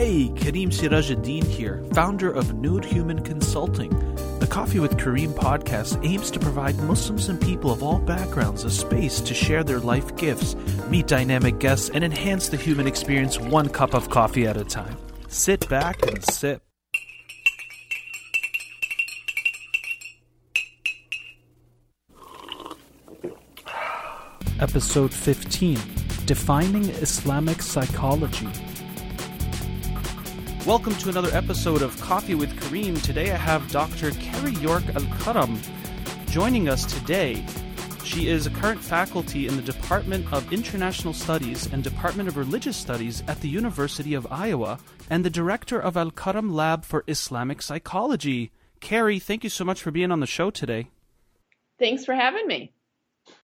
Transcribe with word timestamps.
Hey, 0.00 0.30
Kareem 0.30 0.68
Sirajuddin 0.68 1.44
here, 1.44 1.84
founder 1.92 2.30
of 2.30 2.54
New 2.54 2.78
Human 2.80 3.22
Consulting. 3.22 3.90
The 4.38 4.46
Coffee 4.46 4.80
with 4.80 4.96
Kareem 4.96 5.34
podcast 5.34 6.02
aims 6.02 6.30
to 6.30 6.40
provide 6.40 6.74
Muslims 6.78 7.28
and 7.28 7.38
people 7.38 7.70
of 7.70 7.82
all 7.82 7.98
backgrounds 7.98 8.64
a 8.64 8.70
space 8.70 9.20
to 9.20 9.34
share 9.34 9.62
their 9.62 9.78
life 9.78 10.16
gifts, 10.16 10.56
meet 10.88 11.06
dynamic 11.06 11.58
guests, 11.58 11.90
and 11.90 12.02
enhance 12.02 12.48
the 12.48 12.56
human 12.56 12.86
experience 12.86 13.38
one 13.38 13.68
cup 13.68 13.92
of 13.92 14.08
coffee 14.08 14.46
at 14.46 14.56
a 14.56 14.64
time. 14.64 14.96
Sit 15.28 15.68
back 15.68 16.00
and 16.06 16.24
sip. 16.24 16.62
Episode 24.60 25.12
15 25.12 25.78
Defining 26.24 26.88
Islamic 26.88 27.60
Psychology. 27.60 28.48
Welcome 30.70 30.94
to 30.98 31.08
another 31.08 31.36
episode 31.36 31.82
of 31.82 32.00
Coffee 32.00 32.36
with 32.36 32.54
Kareem. 32.60 33.02
Today 33.02 33.32
I 33.32 33.36
have 33.36 33.68
Dr. 33.72 34.12
Carrie 34.12 34.52
York 34.52 34.84
Al 34.94 35.04
Karam 35.18 35.60
joining 36.26 36.68
us 36.68 36.84
today. 36.84 37.44
She 38.04 38.28
is 38.28 38.46
a 38.46 38.50
current 38.50 38.80
faculty 38.80 39.48
in 39.48 39.56
the 39.56 39.62
Department 39.62 40.32
of 40.32 40.52
International 40.52 41.12
Studies 41.12 41.66
and 41.72 41.82
Department 41.82 42.28
of 42.28 42.36
Religious 42.36 42.76
Studies 42.76 43.24
at 43.26 43.40
the 43.40 43.48
University 43.48 44.14
of 44.14 44.30
Iowa 44.30 44.78
and 45.10 45.24
the 45.24 45.28
director 45.28 45.80
of 45.80 45.96
Al 45.96 46.12
Karam 46.12 46.54
Lab 46.54 46.84
for 46.84 47.02
Islamic 47.08 47.62
Psychology. 47.62 48.52
Carrie, 48.78 49.18
thank 49.18 49.42
you 49.42 49.50
so 49.50 49.64
much 49.64 49.82
for 49.82 49.90
being 49.90 50.12
on 50.12 50.20
the 50.20 50.26
show 50.28 50.52
today. 50.52 50.86
Thanks 51.80 52.04
for 52.04 52.14
having 52.14 52.46
me. 52.46 52.72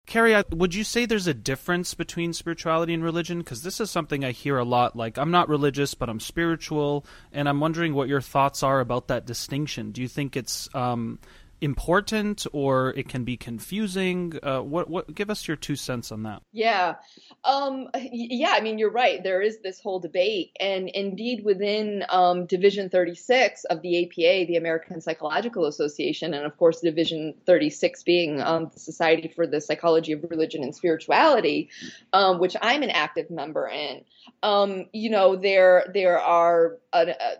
Carrie, 0.07 0.43
would 0.51 0.75
you 0.75 0.83
say 0.83 1.05
there's 1.05 1.27
a 1.27 1.33
difference 1.33 1.93
between 1.93 2.33
spirituality 2.33 2.93
and 2.93 3.03
religion? 3.03 3.39
Because 3.39 3.63
this 3.63 3.79
is 3.79 3.89
something 3.89 4.25
I 4.25 4.31
hear 4.31 4.57
a 4.57 4.65
lot. 4.65 4.95
Like, 4.95 5.17
I'm 5.17 5.31
not 5.31 5.47
religious, 5.47 5.93
but 5.93 6.09
I'm 6.09 6.19
spiritual, 6.19 7.05
and 7.31 7.47
I'm 7.47 7.59
wondering 7.59 7.93
what 7.93 8.09
your 8.09 8.19
thoughts 8.19 8.61
are 8.61 8.79
about 8.81 9.07
that 9.07 9.25
distinction. 9.25 9.91
Do 9.91 10.01
you 10.01 10.07
think 10.07 10.35
it's 10.35 10.67
um, 10.75 11.19
important 11.61 12.45
or 12.51 12.89
it 12.97 13.07
can 13.07 13.23
be 13.23 13.37
confusing? 13.37 14.33
Uh, 14.43 14.61
what 14.61 14.89
what 14.89 15.13
give 15.13 15.29
us 15.29 15.47
your 15.47 15.55
two 15.55 15.75
cents 15.75 16.11
on 16.11 16.23
that? 16.23 16.41
Yeah. 16.51 16.95
Um, 17.43 17.89
yeah, 17.95 18.53
I 18.53 18.61
mean 18.61 18.77
you're 18.77 18.91
right. 18.91 19.23
There 19.23 19.41
is 19.41 19.59
this 19.59 19.79
whole 19.79 19.99
debate 19.99 20.51
and 20.59 20.89
indeed 20.89 21.45
within 21.45 22.03
um, 22.09 22.45
Division 22.47 22.89
36 22.89 23.63
of 23.65 23.81
the 23.81 24.05
APA, 24.05 24.47
the 24.47 24.57
American 24.57 24.99
Psychological 25.01 25.65
Association 25.65 26.33
and 26.33 26.45
of 26.45 26.57
course 26.57 26.81
Division 26.81 27.35
36 27.45 28.03
being 28.03 28.41
um, 28.41 28.69
the 28.73 28.79
Society 28.79 29.27
for 29.27 29.45
the 29.45 29.61
Psychology 29.61 30.11
of 30.11 30.23
Religion 30.29 30.63
and 30.63 30.75
Spirituality, 30.75 31.69
um, 32.13 32.39
which 32.39 32.55
I'm 32.61 32.83
an 32.83 32.89
active 32.89 33.29
member 33.29 33.67
in. 33.67 34.03
Um, 34.43 34.87
you 34.93 35.09
know, 35.09 35.35
there 35.35 35.85
there 35.93 36.19
are 36.19 36.77
a, 36.93 37.09
a 37.09 37.35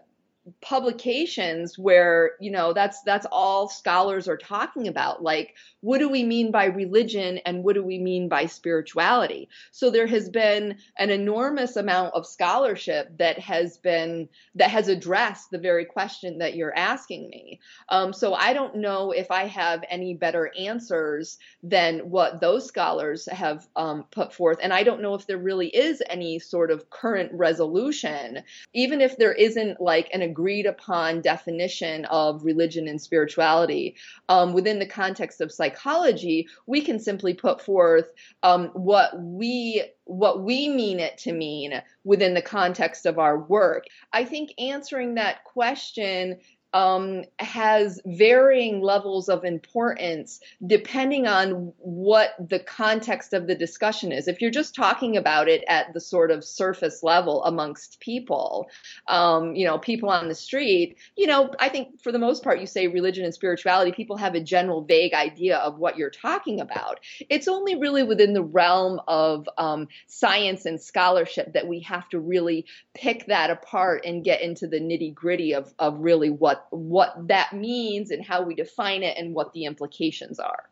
publications 0.61 1.78
where 1.78 2.31
you 2.39 2.50
know 2.50 2.73
that's 2.73 3.02
that's 3.03 3.28
all 3.31 3.70
scholars 3.70 4.28
are 4.28 4.38
talking 4.38 4.88
about. 4.88 5.22
Like 5.22 5.56
what 5.81 6.00
do 6.00 6.09
we 6.09 6.23
mean 6.23 6.52
by 6.52 6.66
religion 6.66 7.39
and 7.45 7.64
what 7.64 7.75
do 7.75 7.84
we 7.84 8.00
mean 8.00 8.28
by 8.28 8.45
spirituality? 8.45 9.50
So 9.72 9.89
there 9.89 10.08
has 10.08 10.30
been 10.30 10.78
an 10.97 11.09
enormous 11.09 11.75
amount 11.75 12.14
of 12.14 12.25
scholarship 12.25 13.17
that 13.17 13.38
has 13.39 13.78
been 13.78 14.30
that 14.56 14.69
has 14.69 14.88
addressed 14.88 15.52
the 15.52 15.58
very 15.58 15.86
question 15.86 16.39
that 16.39 16.56
you're 16.56 16.75
asking 16.75 17.30
me. 17.30 17.59
Um, 17.89 18.14
so 18.14 18.34
i 18.34 18.53
don't 18.53 18.75
know 18.75 19.12
if 19.12 19.30
i 19.31 19.45
have 19.45 19.84
any 19.89 20.14
better 20.14 20.52
answers 20.58 21.38
than 21.64 22.00
what 22.09 22.42
those 22.42 22.66
scholars 22.66 23.28
have 23.31 23.67
um, 23.75 24.06
put 24.12 24.34
forth. 24.34 24.58
And 24.62 24.73
i 24.73 24.84
don't 24.84 25.02
know 25.02 25.14
if 25.14 25.28
there 25.28 25.38
really 25.38 25.67
is 25.67 26.02
any 26.09 26.39
sort 26.39 26.72
of 26.72 26.89
current 26.89 27.31
resolution 27.34 28.42
even 28.73 29.02
if 29.02 29.17
there 29.17 29.34
isn't 29.34 29.81
like 29.81 30.09
an 30.14 30.22
agreed 30.31 30.65
upon 30.65 31.21
definition 31.21 32.05
of 32.05 32.43
religion 32.45 32.87
and 32.87 33.01
spirituality 33.01 33.95
um, 34.29 34.53
within 34.53 34.79
the 34.79 34.85
context 34.85 35.41
of 35.41 35.51
psychology, 35.51 36.47
we 36.67 36.81
can 36.81 37.00
simply 37.00 37.33
put 37.33 37.61
forth 37.61 38.13
um, 38.44 38.67
what 38.69 39.22
we 39.22 39.83
what 40.06 40.41
we 40.41 40.67
mean 40.67 41.00
it 41.00 41.17
to 41.17 41.31
mean 41.31 41.81
within 42.03 42.33
the 42.33 42.41
context 42.41 43.06
of 43.06 43.19
our 43.19 43.39
work. 43.39 43.85
I 44.11 44.25
think 44.25 44.53
answering 44.57 45.16
that 45.16 45.44
question 45.44 46.38
um, 46.73 47.23
has 47.39 47.99
varying 48.05 48.81
levels 48.81 49.27
of 49.29 49.43
importance 49.43 50.39
depending 50.65 51.27
on 51.27 51.73
what 51.77 52.35
the 52.39 52.59
context 52.59 53.33
of 53.33 53.47
the 53.47 53.55
discussion 53.55 54.11
is. 54.11 54.27
If 54.27 54.41
you're 54.41 54.51
just 54.51 54.73
talking 54.75 55.17
about 55.17 55.49
it 55.49 55.63
at 55.67 55.93
the 55.93 55.99
sort 55.99 56.31
of 56.31 56.43
surface 56.43 57.03
level 57.03 57.43
amongst 57.43 57.99
people, 57.99 58.69
um, 59.07 59.55
you 59.55 59.65
know, 59.65 59.77
people 59.77 60.09
on 60.09 60.29
the 60.29 60.35
street, 60.35 60.97
you 61.17 61.27
know, 61.27 61.51
I 61.59 61.69
think 61.69 62.01
for 62.01 62.11
the 62.11 62.19
most 62.19 62.43
part, 62.43 62.59
you 62.59 62.67
say 62.67 62.88
religion 62.88 63.25
and 63.25 63.33
spirituality, 63.33 63.91
people 63.91 64.17
have 64.17 64.35
a 64.35 64.41
general 64.41 64.81
vague 64.83 65.13
idea 65.13 65.57
of 65.57 65.77
what 65.77 65.97
you're 65.97 66.09
talking 66.09 66.61
about. 66.61 66.99
It's 67.29 67.47
only 67.47 67.75
really 67.75 68.03
within 68.03 68.33
the 68.33 68.43
realm 68.43 69.01
of 69.07 69.47
um, 69.57 69.88
science 70.07 70.65
and 70.65 70.79
scholarship 70.79 71.53
that 71.53 71.67
we 71.67 71.81
have 71.81 72.07
to 72.09 72.19
really 72.19 72.65
pick 72.93 73.27
that 73.27 73.49
apart 73.49 74.05
and 74.05 74.23
get 74.23 74.41
into 74.41 74.67
the 74.67 74.79
nitty 74.79 75.13
gritty 75.13 75.53
of, 75.53 75.73
of 75.79 75.99
really 75.99 76.29
what 76.29 76.60
what 76.69 77.27
that 77.27 77.53
means 77.53 78.11
and 78.11 78.23
how 78.23 78.44
we 78.44 78.55
define 78.55 79.03
it 79.03 79.17
and 79.17 79.33
what 79.33 79.53
the 79.53 79.66
implications 79.66 80.39
are. 80.39 80.69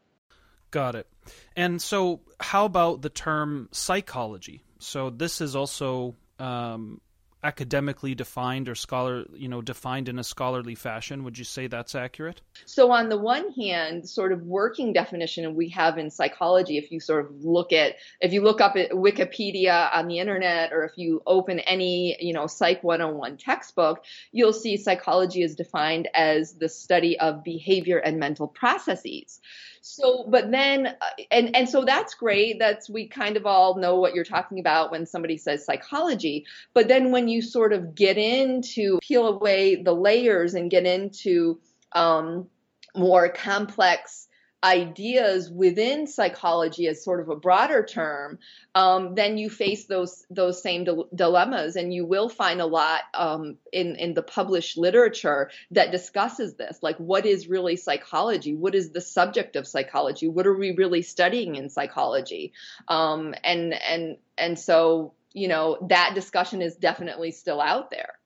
Got 0.71 0.95
it. 0.95 1.07
And 1.55 1.81
so, 1.81 2.21
how 2.39 2.65
about 2.65 3.01
the 3.01 3.09
term 3.09 3.69
psychology? 3.71 4.63
So, 4.79 5.09
this 5.09 5.41
is 5.41 5.55
also 5.55 6.15
um, 6.37 7.01
academically 7.43 8.13
defined 8.13 8.67
or 8.67 8.75
scholar 8.75 9.25
you 9.33 9.47
know 9.47 9.61
defined 9.61 10.09
in 10.09 10.19
a 10.19 10.23
scholarly 10.23 10.75
fashion? 10.75 11.23
Would 11.23 11.37
you 11.37 11.45
say 11.45 11.67
that's 11.67 11.95
accurate? 11.95 12.41
So 12.65 12.91
on 12.91 13.09
the 13.09 13.17
one 13.17 13.51
hand 13.53 14.07
sort 14.09 14.31
of 14.31 14.43
working 14.43 14.93
definition 14.93 15.55
we 15.55 15.69
have 15.69 15.97
in 15.97 16.09
psychology 16.09 16.77
if 16.77 16.91
you 16.91 16.99
sort 16.99 17.25
of 17.25 17.43
look 17.43 17.71
at 17.71 17.95
if 18.21 18.33
you 18.33 18.41
look 18.41 18.61
up 18.61 18.75
at 18.75 18.91
wikipedia 18.91 19.89
on 19.93 20.07
the 20.07 20.19
internet 20.19 20.73
or 20.73 20.83
if 20.83 20.97
you 20.97 21.21
open 21.25 21.59
any 21.59 22.17
you 22.19 22.33
know 22.33 22.47
psych 22.47 22.83
101 22.83 23.37
textbook 23.37 24.03
you'll 24.31 24.53
see 24.53 24.77
psychology 24.77 25.41
is 25.41 25.55
defined 25.55 26.07
as 26.13 26.53
the 26.53 26.69
study 26.69 27.19
of 27.19 27.43
behavior 27.43 27.97
and 27.97 28.19
mental 28.19 28.47
processes 28.47 29.39
so 29.81 30.25
but 30.27 30.51
then 30.51 30.87
uh, 30.87 31.23
and 31.31 31.55
and 31.55 31.67
so 31.69 31.83
that's 31.83 32.13
great. 32.13 32.59
That's 32.59 32.89
we 32.89 33.07
kind 33.07 33.37
of 33.37 33.45
all 33.45 33.75
know 33.75 33.95
what 33.95 34.15
you're 34.15 34.23
talking 34.23 34.59
about 34.59 34.91
when 34.91 35.05
somebody 35.05 35.37
says 35.37 35.65
psychology. 35.65 36.45
But 36.73 36.87
then 36.87 37.11
when 37.11 37.27
you 37.27 37.41
sort 37.41 37.73
of 37.73 37.95
get 37.95 38.17
into 38.17 38.99
peel 39.01 39.27
away 39.27 39.75
the 39.81 39.93
layers 39.93 40.53
and 40.53 40.71
get 40.71 40.85
into 40.85 41.59
um, 41.93 42.47
more 42.95 43.29
complex 43.29 44.28
ideas 44.63 45.49
within 45.49 46.05
psychology 46.05 46.87
as 46.87 47.03
sort 47.03 47.21
of 47.21 47.29
a 47.29 47.35
broader 47.35 47.83
term, 47.83 48.39
um, 48.75 49.15
then 49.15 49.37
you 49.37 49.49
face 49.49 49.85
those 49.85 50.25
those 50.29 50.61
same 50.61 50.85
dilemmas, 51.15 51.75
and 51.75 51.93
you 51.93 52.05
will 52.05 52.29
find 52.29 52.59
a 52.61 52.65
lot 52.65 53.01
um, 53.13 53.57
in 53.71 53.95
in 53.95 54.13
the 54.13 54.21
published 54.21 54.77
literature 54.77 55.49
that 55.71 55.91
discusses 55.91 56.55
this. 56.55 56.79
Like, 56.81 56.97
what 56.97 57.25
is 57.25 57.47
really 57.47 57.77
psychology? 57.77 58.53
What 58.53 58.75
is 58.75 58.91
the 58.91 59.01
subject 59.01 59.55
of 59.55 59.67
psychology? 59.67 60.27
What 60.27 60.45
are 60.45 60.57
we 60.57 60.71
really 60.71 61.01
studying 61.01 61.55
in 61.55 61.69
psychology? 61.69 62.53
Um, 62.87 63.33
and 63.43 63.73
and 63.73 64.17
and 64.37 64.59
so 64.59 65.13
you 65.33 65.47
know 65.47 65.77
that 65.89 66.11
discussion 66.15 66.61
is 66.61 66.75
definitely 66.75 67.31
still 67.31 67.61
out 67.61 67.91
there. 67.91 68.18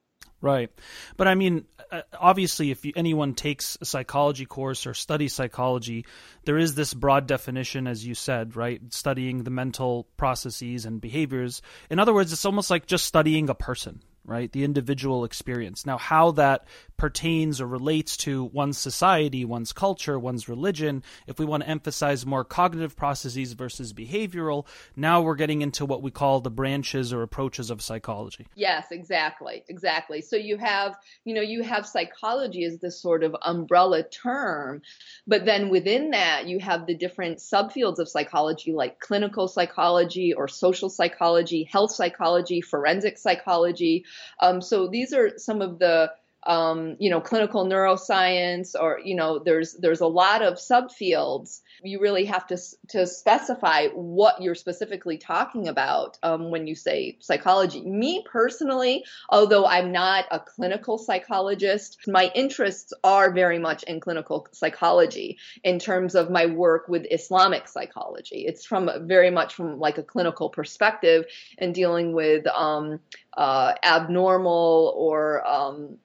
Right. 0.44 0.70
But 1.16 1.30
I 1.30 1.36
mean, 1.36 1.64
uh, 1.90 2.02
obviously, 2.20 2.70
if 2.70 2.86
anyone 2.98 3.34
takes 3.34 3.78
a 3.80 3.86
psychology 3.86 4.46
course 4.46 4.86
or 4.86 4.94
studies 4.94 5.31
psychology, 5.31 6.06
there 6.44 6.58
is 6.58 6.76
this 6.76 6.94
broad 6.94 7.28
definition, 7.28 7.88
as 7.88 8.06
you 8.06 8.14
said, 8.14 8.58
right? 8.58 8.82
Studying 8.94 9.46
the 9.46 9.52
mental 9.52 10.06
processes 10.18 10.84
and 10.84 11.00
behaviors. 11.00 11.62
In 11.90 11.98
other 11.98 12.14
words, 12.14 12.34
it's 12.34 12.44
almost 12.44 12.70
like 12.70 12.88
just 12.88 13.06
studying 13.06 13.50
a 13.50 13.56
person, 13.56 14.02
right? 14.25 14.52
The 14.52 14.64
individual 14.64 15.25
experience. 15.25 15.85
Now, 15.85 15.97
how 15.97 16.31
that 16.31 16.66
pertains 16.97 17.59
or 17.59 17.67
relates 17.67 18.16
to 18.16 18.46
one's 18.46 18.78
society, 18.78 19.43
one's 19.43 19.73
culture, 19.73 20.17
one's 20.17 20.47
religion, 20.47 21.03
if 21.28 21.40
we 21.40 21.46
want 21.46 21.64
to 21.64 21.70
emphasize 21.70 22.25
more 22.25 22.46
cognitive 22.46 22.96
processes 22.96 23.53
versus 23.53 23.91
behavioral, 23.91 24.66
now 24.96 25.22
we're 25.22 25.35
getting 25.35 25.61
into 25.61 25.85
what 25.85 26.02
we 26.02 26.11
call 26.11 26.40
the 26.40 26.49
branches 26.49 27.11
or 27.11 27.22
approaches 27.22 27.70
of 27.70 27.81
psychology. 27.81 28.47
Yes, 28.55 28.87
exactly. 28.91 29.64
Exactly. 29.67 30.22
So 30.22 30.35
you 30.35 30.58
have, 30.58 30.96
you 31.26 31.34
know, 31.34 31.41
you 31.41 31.64
have 31.64 31.85
psychology 31.85 32.64
as 32.64 32.78
this 32.78 33.02
sort 33.02 33.23
of 33.23 33.35
umbrella 33.41 34.03
term, 34.03 34.81
but 35.28 35.46
then 35.46 35.69
within 35.69 36.11
that, 36.11 36.47
you 36.47 36.59
have 36.59 36.85
the 36.85 36.96
different 36.96 37.40
subfields 37.40 37.99
of 37.99 38.08
psychology 38.08 38.72
like 38.72 38.99
clinical 38.99 39.47
psychology 39.47 40.34
or 40.34 40.47
social 40.47 40.90
psychology, 40.90 41.64
health 41.64 41.91
psychology, 41.91 42.61
forensic 42.61 43.17
psychology. 43.17 44.05
Um, 44.42 44.62
so 44.62 44.88
these 44.88 45.14
are 45.14 45.38
some 45.38 45.62
of 45.62 45.80
the 45.80 46.12
um, 46.45 46.95
you 46.99 47.09
know, 47.09 47.22
clinical 47.22 47.66
neuroscience, 47.66 48.75
or 48.79 48.99
you 49.03 49.16
know, 49.16 49.40
there's 49.40 49.73
there's 49.73 50.01
a 50.01 50.07
lot 50.07 50.41
of 50.41 50.55
subfields. 50.55 51.61
You 51.84 51.99
really 51.99 52.25
have 52.25 52.47
to 52.47 52.57
to 52.90 53.07
specify 53.07 53.87
what 53.90 54.41
you're 54.41 54.55
specifically 54.55 55.17
talking 55.17 55.67
about 55.67 56.17
um, 56.23 56.51
when 56.51 56.67
you 56.67 56.75
say 56.75 57.17
psychology. 57.19 57.81
Me 57.81 58.25
personally, 58.29 59.03
although 59.29 59.66
I'm 59.66 59.91
not 59.91 60.25
a 60.31 60.40
clinical 60.40 60.97
psychologist, 60.97 61.99
my 62.07 62.31
interests 62.35 62.93
are 63.03 63.31
very 63.31 63.59
much 63.59 63.84
in 63.84 63.99
clinical 63.99 64.47
psychology 64.51 65.37
in 65.63 65.79
terms 65.79 66.16
of 66.16 66.29
my 66.29 66.45
work 66.45 66.87
with 66.87 67.05
Islamic 67.09 67.67
psychology. 67.67 68.45
It's 68.45 68.66
from 68.66 68.90
very 69.07 69.29
much 69.29 69.53
from 69.53 69.79
like 69.79 69.97
a 69.97 70.03
clinical 70.03 70.49
perspective 70.49 71.25
and 71.57 71.73
dealing 71.73 72.13
with 72.13 72.47
um, 72.47 72.99
uh, 73.35 73.73
abnormal 73.84 74.93
or 74.95 75.45
um, 75.47 75.97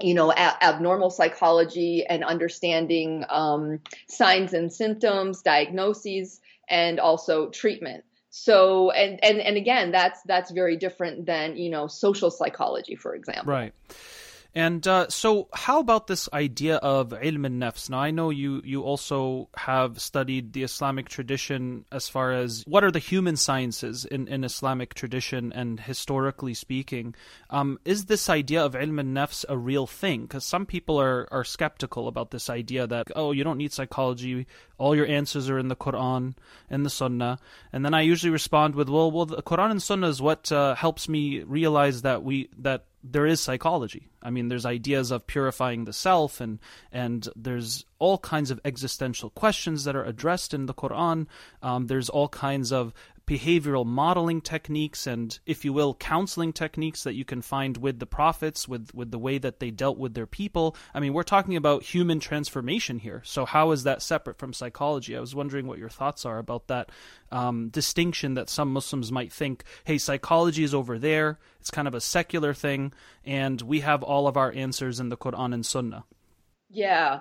you 0.00 0.14
know, 0.14 0.30
a- 0.30 0.64
abnormal 0.64 1.10
psychology 1.10 2.04
and 2.06 2.24
understanding 2.24 3.24
um, 3.28 3.80
signs 4.08 4.52
and 4.52 4.72
symptoms, 4.72 5.42
diagnoses, 5.42 6.40
and 6.68 6.98
also 7.00 7.50
treatment. 7.50 8.04
So, 8.30 8.90
and 8.90 9.22
and 9.22 9.40
and 9.40 9.56
again, 9.56 9.92
that's 9.92 10.22
that's 10.22 10.50
very 10.50 10.76
different 10.76 11.26
than 11.26 11.56
you 11.56 11.70
know 11.70 11.86
social 11.86 12.30
psychology, 12.30 12.96
for 12.96 13.14
example. 13.14 13.52
Right. 13.52 13.74
And 14.54 14.86
uh, 14.86 15.08
so, 15.08 15.48
how 15.54 15.80
about 15.80 16.08
this 16.08 16.28
idea 16.32 16.76
of 16.76 17.10
ilm 17.10 17.46
al-nafs? 17.46 17.88
Now, 17.88 18.00
I 18.00 18.10
know 18.10 18.28
you 18.28 18.60
you 18.64 18.82
also 18.82 19.48
have 19.56 19.98
studied 19.98 20.52
the 20.52 20.62
Islamic 20.62 21.08
tradition 21.08 21.86
as 21.90 22.08
far 22.08 22.32
as 22.32 22.62
what 22.66 22.84
are 22.84 22.90
the 22.90 22.98
human 22.98 23.36
sciences 23.36 24.04
in, 24.04 24.28
in 24.28 24.44
Islamic 24.44 24.92
tradition 24.92 25.52
and 25.54 25.80
historically 25.80 26.52
speaking. 26.52 27.14
Um, 27.48 27.78
is 27.86 28.06
this 28.06 28.28
idea 28.28 28.62
of 28.62 28.74
ilm 28.74 28.98
al-nafs 28.98 29.46
a 29.48 29.56
real 29.56 29.86
thing? 29.86 30.22
Because 30.22 30.44
some 30.44 30.66
people 30.66 31.00
are, 31.00 31.26
are 31.32 31.44
skeptical 31.44 32.06
about 32.06 32.30
this 32.30 32.50
idea 32.50 32.86
that, 32.86 33.08
oh, 33.16 33.32
you 33.32 33.44
don't 33.44 33.58
need 33.58 33.72
psychology, 33.72 34.46
all 34.82 34.96
your 34.96 35.06
answers 35.06 35.48
are 35.48 35.60
in 35.60 35.68
the 35.68 35.76
Quran 35.76 36.34
and 36.68 36.84
the 36.84 36.90
Sunnah. 36.90 37.38
And 37.72 37.84
then 37.84 37.94
I 37.94 38.00
usually 38.00 38.32
respond 38.32 38.74
with, 38.74 38.88
well, 38.88 39.12
well, 39.12 39.26
the 39.26 39.40
Quran 39.40 39.70
and 39.70 39.80
Sunnah 39.80 40.08
is 40.08 40.20
what 40.20 40.50
uh, 40.50 40.74
helps 40.74 41.08
me 41.08 41.44
realize 41.44 42.02
that 42.02 42.24
we 42.24 42.48
that 42.58 42.86
there 43.04 43.24
is 43.24 43.40
psychology. 43.40 44.08
I 44.20 44.30
mean, 44.30 44.48
there's 44.48 44.66
ideas 44.66 45.12
of 45.12 45.26
purifying 45.28 45.84
the 45.84 45.92
self, 45.92 46.40
and 46.40 46.58
and 46.90 47.28
there's 47.36 47.84
all 48.00 48.18
kinds 48.18 48.50
of 48.50 48.60
existential 48.64 49.30
questions 49.30 49.84
that 49.84 49.94
are 49.94 50.04
addressed 50.04 50.52
in 50.52 50.66
the 50.66 50.74
Quran. 50.74 51.26
Um, 51.62 51.86
there's 51.86 52.08
all 52.08 52.28
kinds 52.28 52.72
of 52.72 52.92
behavioral 53.26 53.86
modeling 53.86 54.40
techniques 54.40 55.06
and, 55.06 55.38
if 55.46 55.64
you 55.64 55.72
will, 55.72 55.94
counseling 55.94 56.52
techniques 56.52 57.04
that 57.04 57.14
you 57.14 57.24
can 57.24 57.42
find 57.42 57.76
with 57.76 57.98
the 57.98 58.06
prophets, 58.06 58.66
with, 58.66 58.94
with 58.94 59.10
the 59.10 59.18
way 59.18 59.38
that 59.38 59.60
they 59.60 59.70
dealt 59.70 59.98
with 59.98 60.14
their 60.14 60.26
people. 60.26 60.76
I 60.94 61.00
mean, 61.00 61.12
we're 61.12 61.22
talking 61.22 61.56
about 61.56 61.82
human 61.82 62.20
transformation 62.20 62.98
here. 62.98 63.22
So, 63.24 63.44
how 63.44 63.70
is 63.70 63.84
that 63.84 64.02
separate 64.02 64.38
from 64.38 64.52
psychology? 64.52 65.16
I 65.16 65.20
was 65.20 65.34
wondering 65.34 65.66
what 65.66 65.78
your 65.78 65.88
thoughts 65.88 66.24
are 66.24 66.38
about 66.38 66.68
that 66.68 66.90
um, 67.30 67.68
distinction 67.68 68.34
that 68.34 68.50
some 68.50 68.72
Muslims 68.72 69.12
might 69.12 69.32
think, 69.32 69.64
hey, 69.84 69.98
psychology 69.98 70.64
is 70.64 70.74
over 70.74 70.98
there, 70.98 71.38
it's 71.60 71.70
kind 71.70 71.88
of 71.88 71.94
a 71.94 72.00
secular 72.00 72.54
thing, 72.54 72.92
and 73.24 73.62
we 73.62 73.80
have 73.80 74.02
all 74.02 74.26
of 74.26 74.36
our 74.36 74.52
answers 74.52 75.00
in 75.00 75.08
the 75.08 75.16
Quran 75.16 75.54
and 75.54 75.64
Sunnah. 75.64 76.04
Yeah. 76.70 77.20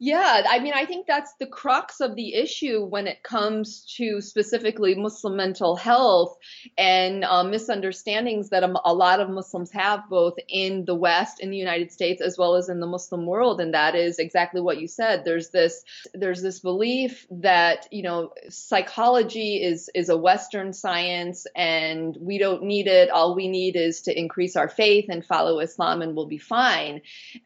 Yeah, 0.00 0.42
I 0.48 0.60
mean, 0.60 0.74
I 0.76 0.84
think 0.84 1.08
that's 1.08 1.34
the 1.40 1.46
crux 1.46 2.00
of 2.00 2.14
the 2.14 2.34
issue 2.34 2.84
when 2.84 3.08
it 3.08 3.24
comes 3.24 3.84
to 3.96 4.20
specifically 4.20 4.94
Muslim 4.94 5.36
mental 5.36 5.74
health 5.74 6.38
and 6.76 7.24
uh, 7.24 7.42
misunderstandings 7.42 8.50
that 8.50 8.62
a, 8.62 8.72
a, 8.84 8.94
lot 8.94 9.18
of 9.18 9.28
Muslims 9.28 9.72
have 9.72 10.08
both 10.08 10.34
in 10.48 10.84
the 10.84 10.94
West, 10.94 11.40
in 11.40 11.50
the 11.50 11.56
United 11.56 11.90
States, 11.90 12.22
as 12.22 12.38
well 12.38 12.54
as 12.54 12.68
in 12.68 12.78
the 12.78 12.86
Muslim 12.86 13.26
world, 13.26 13.60
and 13.60 13.74
that 13.74 13.96
is 13.96 14.20
exactly 14.20 14.60
what 14.60 14.80
you 14.80 14.86
said. 14.86 15.24
There's 15.24 15.50
this, 15.50 15.82
there's 16.14 16.42
this 16.42 16.60
belief 16.60 17.26
that 17.32 17.88
you 17.90 18.04
know 18.04 18.32
psychology 18.48 19.56
is 19.56 19.90
is 19.96 20.10
a 20.10 20.16
Western 20.16 20.72
science, 20.72 21.44
and 21.56 22.16
we 22.20 22.38
don't 22.38 22.62
need 22.62 22.86
it. 22.86 23.10
All 23.10 23.34
we 23.34 23.48
need 23.48 23.74
is 23.74 24.02
to 24.02 24.16
increase 24.16 24.54
our 24.54 24.68
faith 24.68 25.06
and 25.08 25.26
follow 25.26 25.58
Islam, 25.58 26.02
and 26.02 26.14
we'll 26.14 26.26
be 26.26 26.38
fine. 26.38 27.00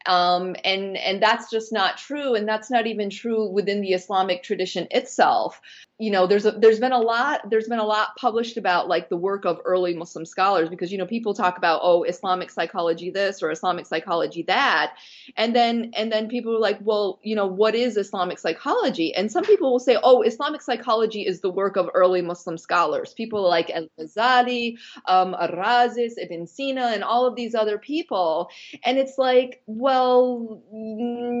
Um, 0.05 0.55
and 0.63 0.95
and 0.97 1.19
that's 1.19 1.49
just 1.49 1.73
not 1.73 1.97
true 1.97 2.35
and 2.42 2.42
that's 2.47 2.69
not 2.69 2.87
even 2.87 3.09
true 3.09 3.47
within 3.49 3.81
the 3.81 3.93
Islamic 3.93 4.43
tradition 4.43 4.87
itself 4.91 5.61
you 5.99 6.11
know 6.11 6.27
there's 6.27 6.45
a, 6.45 6.51
there's 6.51 6.79
been 6.79 6.91
a 6.91 6.99
lot 6.99 7.49
there's 7.49 7.67
been 7.67 7.79
a 7.79 7.85
lot 7.85 8.15
published 8.17 8.57
about 8.57 8.87
like 8.87 9.09
the 9.09 9.17
work 9.17 9.45
of 9.45 9.59
early 9.63 9.93
muslim 9.93 10.25
scholars 10.25 10.69
because 10.69 10.91
you 10.91 10.97
know 10.97 11.05
people 11.05 11.33
talk 11.33 11.57
about 11.57 11.79
oh 11.83 12.03
islamic 12.03 12.49
psychology 12.49 13.11
this 13.11 13.41
or 13.43 13.51
islamic 13.51 13.85
psychology 13.85 14.43
that. 14.43 14.95
And 15.37 15.55
then 15.55 15.91
and 15.95 16.11
then 16.11 16.27
people 16.27 16.55
are 16.55 16.59
like 16.59 16.79
well 16.81 17.19
you 17.23 17.35
know 17.35 17.47
what 17.47 17.75
is 17.75 17.97
islamic 17.97 18.39
psychology? 18.39 19.13
And 19.13 19.31
some 19.31 19.43
people 19.43 19.71
will 19.71 19.79
say 19.79 19.97
oh 20.01 20.21
islamic 20.21 20.61
psychology 20.61 21.25
is 21.25 21.41
the 21.41 21.51
work 21.51 21.75
of 21.75 21.89
early 21.93 22.21
muslim 22.21 22.57
scholars. 22.57 23.13
People 23.13 23.47
like 23.47 23.69
al-ghazali 23.69 24.77
um, 25.05 25.35
ibn 25.39 26.47
sina 26.47 26.87
and 26.87 27.03
all 27.03 27.25
of 27.25 27.35
these 27.35 27.55
other 27.55 27.77
people. 27.77 28.49
And 28.83 28.97
it's 28.97 29.17
like 29.17 29.61
well 29.67 30.61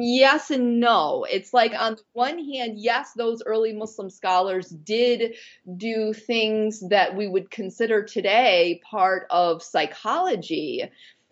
yes 0.01 0.51
and 0.51 0.79
no. 0.79 1.25
It's 1.29 1.53
like 1.53 1.73
on 1.77 1.95
the 1.95 2.01
one 2.13 2.37
hand 2.53 2.73
yes 2.77 3.13
those 3.13 3.41
early 3.45 3.73
muslim 3.73 4.09
scholars 4.09 4.52
scholars 4.53 4.69
did 4.69 5.35
do 5.77 6.13
things 6.13 6.83
that 6.89 7.15
we 7.15 7.27
would 7.27 7.49
consider 7.49 8.03
today 8.03 8.81
part 8.89 9.27
of 9.29 9.63
psychology. 9.63 10.89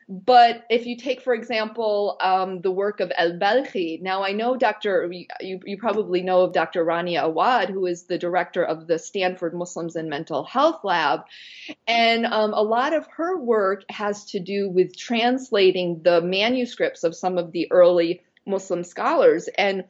But 0.09 0.65
if 0.69 0.85
you 0.85 0.97
take, 0.97 1.21
for 1.21 1.33
example, 1.33 2.17
um, 2.19 2.59
the 2.59 2.71
work 2.71 2.99
of 2.99 3.13
El 3.15 3.33
Balkhi, 3.33 4.01
now 4.01 4.23
I 4.23 4.33
know 4.33 4.57
Dr. 4.57 5.09
You, 5.39 5.59
you 5.63 5.77
probably 5.77 6.21
know 6.21 6.41
of 6.41 6.51
Dr. 6.51 6.83
Rania 6.83 7.23
Awaad, 7.23 7.69
who 7.69 7.85
is 7.85 8.03
the 8.03 8.17
director 8.17 8.61
of 8.61 8.87
the 8.87 8.99
Stanford 8.99 9.53
Muslims 9.53 9.95
and 9.95 10.09
Mental 10.09 10.43
Health 10.43 10.83
Lab. 10.83 11.21
And 11.87 12.25
um, 12.25 12.53
a 12.53 12.61
lot 12.61 12.93
of 12.93 13.07
her 13.15 13.39
work 13.39 13.85
has 13.89 14.25
to 14.31 14.39
do 14.41 14.69
with 14.69 14.97
translating 14.97 16.01
the 16.03 16.19
manuscripts 16.21 17.05
of 17.05 17.15
some 17.15 17.37
of 17.37 17.53
the 17.53 17.71
early 17.71 18.21
Muslim 18.45 18.83
scholars. 18.83 19.47
And 19.57 19.85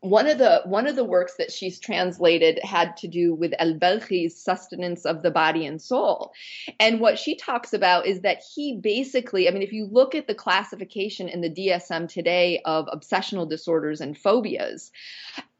one 0.00 0.28
of 0.28 0.38
the 0.38 0.62
one 0.64 0.86
of 0.86 0.94
the 0.94 1.04
works 1.04 1.34
that 1.38 1.50
she's 1.50 1.78
translated 1.78 2.60
had 2.62 2.96
to 2.98 3.08
do 3.08 3.34
with 3.34 3.52
al-Balkhi's 3.58 4.40
sustenance 4.40 5.04
of 5.04 5.22
the 5.22 5.30
body 5.30 5.66
and 5.66 5.82
soul. 5.82 6.32
And 6.78 7.00
what 7.00 7.18
she 7.18 7.34
talks 7.34 7.72
about 7.72 8.06
is 8.06 8.20
that 8.20 8.42
he 8.54 8.76
basically, 8.76 9.48
I 9.48 9.50
mean, 9.50 9.62
if 9.62 9.72
you 9.72 9.86
look 9.90 10.14
at 10.14 10.28
the 10.28 10.34
classification 10.34 11.28
in 11.28 11.40
the 11.40 11.50
DSM 11.50 12.08
today 12.08 12.60
of 12.64 12.86
obsessional 12.86 13.48
disorders 13.48 14.00
and 14.00 14.16
phobias, 14.16 14.92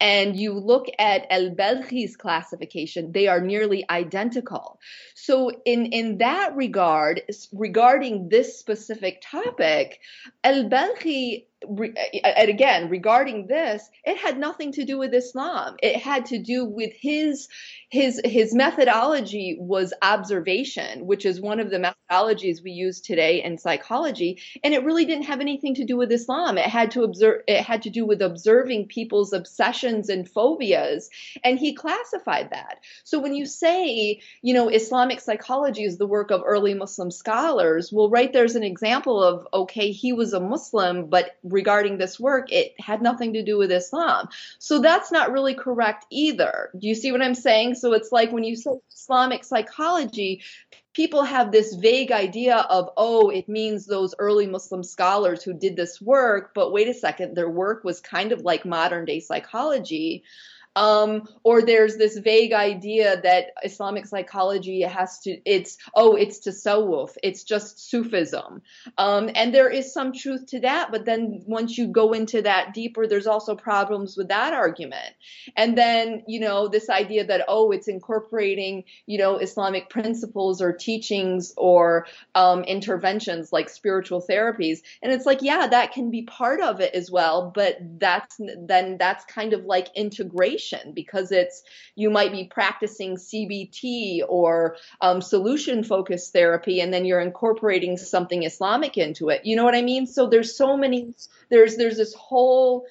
and 0.01 0.37
you 0.37 0.53
look 0.53 0.87
at 0.99 1.27
al-Balkhi's 1.31 2.17
classification, 2.17 3.13
they 3.13 3.27
are 3.27 3.41
nearly 3.41 3.85
identical. 3.91 4.79
So 5.15 5.51
in 5.65 5.87
in 5.87 6.19
that 6.19 6.55
regard, 6.57 7.23
regarding 7.53 8.29
this 8.29 8.59
specific 8.59 9.23
topic, 9.23 10.01
al-Balkhi 10.45 11.47
and 11.63 12.49
again 12.49 12.89
regarding 12.89 13.47
this 13.47 13.89
it 14.05 14.17
had 14.17 14.39
nothing 14.39 14.71
to 14.73 14.85
do 14.85 14.97
with 14.97 15.13
islam 15.13 15.75
it 15.83 15.97
had 15.97 16.25
to 16.27 16.39
do 16.39 16.65
with 16.65 16.93
his 16.95 17.49
his 17.91 18.21
his 18.25 18.55
methodology 18.55 19.57
was 19.59 19.93
observation 20.03 21.07
which 21.07 21.27
is 21.27 21.41
one 21.41 21.59
of 21.59 21.71
the 21.71 21.79
methodologies 22.11 22.63
we 22.63 22.71
use 22.71 23.01
today 23.01 23.43
in 23.43 23.59
psychology 23.59 24.41
and 24.63 24.73
it 24.73 24.85
really 24.85 25.05
didn't 25.05 25.25
have 25.25 25.41
anything 25.41 25.75
to 25.75 25.85
do 25.85 25.97
with 25.97 26.13
islam 26.13 26.59
it 26.59 26.67
had 26.67 26.93
to 26.93 27.03
observe 27.03 27.43
it 27.49 27.63
had 27.63 27.83
to 27.83 27.91
do 27.91 28.07
with 28.07 28.23
observing 28.23 28.87
people's 28.87 29.33
and 29.89 30.29
phobias 30.29 31.09
and 31.45 31.59
he 31.59 31.73
classified 31.73 32.51
that. 32.51 32.81
So 33.05 33.19
when 33.19 33.35
you 33.35 33.47
say 33.47 34.21
you 34.43 34.55
know 34.55 34.69
islamic 34.69 35.21
psychology 35.21 35.85
is 35.85 35.99
the 35.99 36.07
work 36.07 36.31
of 36.31 36.43
early 36.45 36.75
muslim 36.75 37.11
scholars 37.11 37.93
well 37.93 38.11
right 38.11 38.33
there's 38.33 38.57
an 38.57 38.63
example 38.63 39.23
of 39.23 39.47
okay 39.53 39.91
he 39.91 40.13
was 40.13 40.33
a 40.33 40.41
muslim 40.41 41.07
but 41.07 41.37
regarding 41.43 41.99
this 41.99 42.19
work 42.21 42.51
it 42.53 42.75
had 42.79 43.03
nothing 43.03 43.33
to 43.35 43.43
do 43.43 43.59
with 43.59 43.71
islam. 43.73 44.29
So 44.59 44.81
that's 44.81 45.11
not 45.13 45.33
really 45.33 45.55
correct 45.55 46.07
either. 46.11 46.71
Do 46.79 46.87
you 46.89 46.95
see 46.95 47.13
what 47.13 47.23
i'm 47.23 47.35
saying? 47.35 47.75
So 47.77 47.93
it's 47.93 48.13
like 48.13 48.33
when 48.33 48.45
you 48.45 48.57
say 48.57 48.73
Islamic 48.93 49.45
psychology, 49.45 50.43
people 50.99 51.23
have 51.23 51.53
this 51.53 51.75
vague 51.75 52.11
idea 52.11 52.57
of, 52.57 52.91
oh, 52.97 53.31
it 53.31 53.49
means 53.49 53.87
those 53.87 54.17
early 54.19 54.49
Muslim 54.49 54.83
scholars 54.83 55.45
who 55.45 55.55
did 55.55 55.77
this 55.77 56.01
work, 56.01 56.51
but 56.55 56.73
wait 56.73 56.89
a 56.89 56.93
second, 56.93 57.37
their 57.37 57.49
work 57.49 57.85
was 57.85 58.01
kind 58.01 58.33
of 58.33 58.41
like 58.41 58.67
modern 58.67 59.05
day 59.05 59.21
psychology. 59.21 60.25
Um, 60.77 61.29
or 61.43 61.63
there's 61.63 61.97
this 61.97 62.19
vague 62.19 62.53
idea 62.53 63.21
that 63.21 63.47
Islamic 63.65 64.07
psychology 64.07 64.83
has 64.83 65.19
to, 65.21 65.41
it's, 65.45 65.77
oh, 65.95 66.15
it's 66.15 66.39
to 66.41 66.51
tasawwuf, 66.51 67.17
it's 67.23 67.43
just 67.43 67.91
Sufism. 67.91 68.63
Um, 68.97 69.31
and 69.35 69.53
there 69.53 69.71
is 69.71 69.93
some 69.93 70.13
truth 70.13 70.47
to 70.49 70.61
that, 70.61 70.93
but 70.93 71.05
then 71.05 71.43
once 71.47 71.77
you 71.77 71.89
go 71.89 72.13
into 72.13 72.43
that 72.43 72.75
deeper, 72.75 73.07
there's 73.07 73.27
also 73.27 73.57
problems 73.57 74.17
with 74.17 74.29
that 74.29 74.53
argument. 74.53 75.15
And 75.57 75.77
then, 75.77 76.23
you 76.29 76.41
know, 76.41 76.69
this 76.69 76.89
idea 76.89 77.27
that, 77.27 77.47
oh, 77.49 77.73
it's 77.73 77.89
incorporating, 77.89 78.85
you 79.07 79.19
know, 79.19 79.39
Islamic 79.39 79.91
principles 79.91 80.63
or 80.63 80.73
teachings 80.73 81.55
or 81.57 82.07
um, 82.35 82.63
interventions 82.63 83.53
like 83.53 83.69
spiritual 83.69 84.23
therapies. 84.23 84.81
And 85.03 85.13
it's 85.13 85.27
like, 85.27 85.43
yeah, 85.43 85.67
that 85.67 85.93
can 85.93 86.11
be 86.11 86.23
part 86.23 86.61
of 86.61 86.81
it 86.81 86.95
as 86.95 87.11
well, 87.11 87.51
but 87.55 87.79
that's 87.99 88.37
then 88.39 88.97
that's 88.99 89.25
kind 89.25 89.53
of 89.53 89.65
like 89.65 89.89
integration 89.97 90.68
because 90.95 91.33
it's 91.33 91.63
you 91.95 92.11
might 92.11 92.33
be 92.33 92.45
practicing 92.45 93.17
CBT 93.17 94.21
or 94.29 94.77
um, 95.01 95.21
solution 95.21 95.85
focused 95.85 96.33
therapy, 96.33 96.81
and 96.81 96.93
then 96.93 97.05
you're 97.05 97.21
incorporating 97.21 97.97
something 97.97 98.43
Islamic 98.43 98.97
into 98.97 99.29
it. 99.29 99.45
You 99.45 99.57
know 99.57 99.65
what 99.65 99.75
I 99.75 99.83
mean? 99.83 100.07
So 100.07 100.27
there's 100.27 100.57
so 100.57 100.77
many. 100.77 101.15
There's 101.51 101.77
there's 101.77 101.97
this 101.97 102.15
whole 102.15 102.87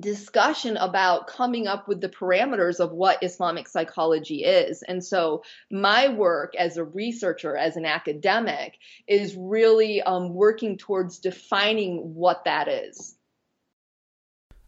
discussion 0.00 0.76
about 0.76 1.26
coming 1.26 1.66
up 1.66 1.86
with 1.86 2.00
the 2.00 2.08
parameters 2.08 2.80
of 2.80 2.92
what 2.92 3.22
Islamic 3.22 3.68
psychology 3.68 4.44
is. 4.44 4.82
And 4.82 5.04
so 5.04 5.44
my 5.70 6.08
work 6.08 6.54
as 6.56 6.76
a 6.76 6.84
researcher, 6.84 7.56
as 7.56 7.76
an 7.76 7.84
academic, 7.84 8.78
is 9.06 9.36
really 9.36 10.02
um, 10.02 10.34
working 10.34 10.78
towards 10.78 11.18
defining 11.18 12.14
what 12.14 12.44
that 12.44 12.68
is. 12.68 13.14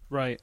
Right. 0.08 0.40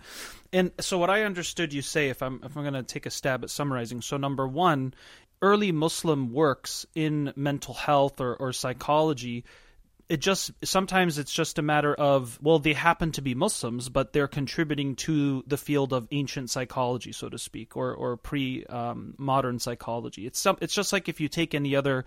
And 0.54 0.72
so 0.80 0.98
what 1.00 1.10
I 1.10 1.24
understood 1.24 1.74
you 1.74 1.82
say 1.82 2.10
if 2.10 2.22
I'm 2.22 2.40
if 2.44 2.56
I'm 2.56 2.64
going 2.64 2.76
to 2.76 2.84
take 2.84 3.06
a 3.06 3.10
stab 3.10 3.44
at 3.44 3.50
summarizing. 3.50 4.02
So 4.02 4.18
number 4.18 4.48
1, 4.48 4.94
early 5.42 5.72
Muslim 5.72 6.32
works 6.32 6.86
in 6.96 7.34
mental 7.36 7.74
health 7.74 8.22
or, 8.22 8.36
or 8.36 8.54
psychology 8.54 9.44
it 10.10 10.20
just 10.20 10.52
sometimes 10.64 11.18
it's 11.18 11.32
just 11.32 11.58
a 11.58 11.62
matter 11.62 11.94
of 11.94 12.38
well 12.42 12.60
they 12.60 12.74
happen 12.74 13.12
to 13.12 13.22
be 13.22 13.34
muslims 13.34 13.90
but 13.90 14.12
they're 14.14 14.28
contributing 14.28 14.96
to 14.96 15.44
the 15.48 15.58
field 15.58 15.94
of 15.94 16.08
ancient 16.12 16.50
psychology 16.50 17.12
so 17.12 17.30
to 17.30 17.38
speak 17.38 17.78
or 17.78 17.94
or 17.94 18.18
pre 18.18 18.66
um, 18.66 19.16
modern 19.18 19.60
psychology 19.60 20.26
it's 20.26 20.40
some 20.40 20.58
it's 20.62 20.74
just 20.74 20.92
like 20.92 21.08
if 21.08 21.22
you 21.22 21.30
take 21.30 21.56
any 21.56 21.76
other 21.76 22.06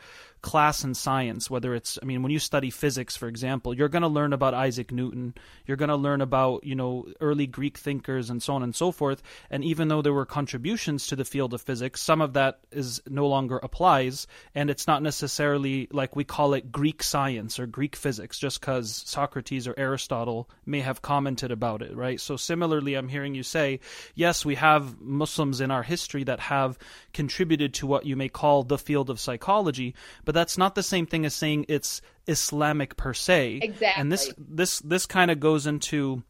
class 0.51 0.85
in 0.85 0.95
science 0.95 1.51
whether 1.51 1.75
it's 1.75 1.99
i 2.03 2.05
mean 2.05 2.23
when 2.23 2.33
you 2.33 2.39
study 2.39 2.71
physics 2.71 3.17
for 3.17 3.27
example 3.27 3.75
you're 3.75 3.95
going 3.97 4.09
to 4.09 4.17
learn 4.19 4.33
about 4.33 4.55
isaac 4.55 4.93
newton. 4.93 5.35
You're 5.67 5.77
going 5.77 5.89
to 5.97 5.97
learn 5.97 6.21
about 6.21 6.65
you 6.65 6.75
know 6.75 7.07
early 7.21 7.47
greek 7.47 7.77
thinkers 7.77 8.31
and 8.31 8.43
so 8.43 8.55
on 8.55 8.63
and 8.63 8.75
so 8.75 8.93
forth. 8.93 9.23
And 9.51 9.65
even 9.65 9.89
though 9.89 10.03
there 10.03 10.13
were 10.13 10.27
contributions 10.27 11.09
to 11.09 11.17
the 11.17 11.25
field 11.25 11.53
of 11.55 11.61
physics 11.61 12.01
some 12.01 12.21
of 12.21 12.35
that 12.35 12.61
is 12.71 13.03
no 13.09 13.27
longer 13.27 13.59
applies. 13.63 14.27
And 14.55 14.71
it's 14.71 14.87
not 14.87 15.03
necessarily 15.03 15.89
like 15.91 16.15
we 16.15 16.25
call 16.25 16.55
it 16.55 16.71
greek 16.71 17.03
science 17.03 17.59
or 17.59 17.67
greek 17.67 17.97
physics 17.97 18.39
just 18.39 18.61
because 18.61 19.03
Socrates 19.07 19.67
or 19.67 19.75
Aristotle 19.77 20.49
may 20.65 20.81
have 20.81 21.03
commented 21.03 21.51
about 21.51 21.83
it, 21.83 21.97
right? 21.97 22.21
So, 22.21 22.37
similarly, 22.37 22.95
I'm 22.95 23.09
hearing 23.09 23.35
you 23.35 23.43
say, 23.43 23.81
yes, 24.15 24.45
we 24.45 24.55
have 24.55 25.01
Muslims 25.01 25.61
in 25.61 25.71
our 25.71 25.83
history 25.83 26.25
that 26.25 26.41
have 26.41 26.79
contributed 27.13 27.75
to 27.75 27.87
what 27.87 28.07
you 28.07 28.15
may 28.15 28.29
call 28.29 28.63
the 28.63 28.79
field 28.79 29.11
of 29.11 29.19
psychology, 29.19 29.95
but 30.25 30.36
that's 30.37 30.59
not 30.59 30.75
the 30.75 30.83
same 30.83 31.07
thing 31.07 31.25
as 31.25 31.35
saying 31.35 31.67
it's 31.69 32.03
Islamic 32.27 32.97
per 32.97 33.15
se. 33.15 33.61
Exactly. 33.63 34.01
And 34.01 34.13
this 34.13 34.33
this 34.39 34.79
this 34.81 35.07
kind 35.07 35.31
of 35.31 35.41
goes 35.41 35.67
into 35.67 36.23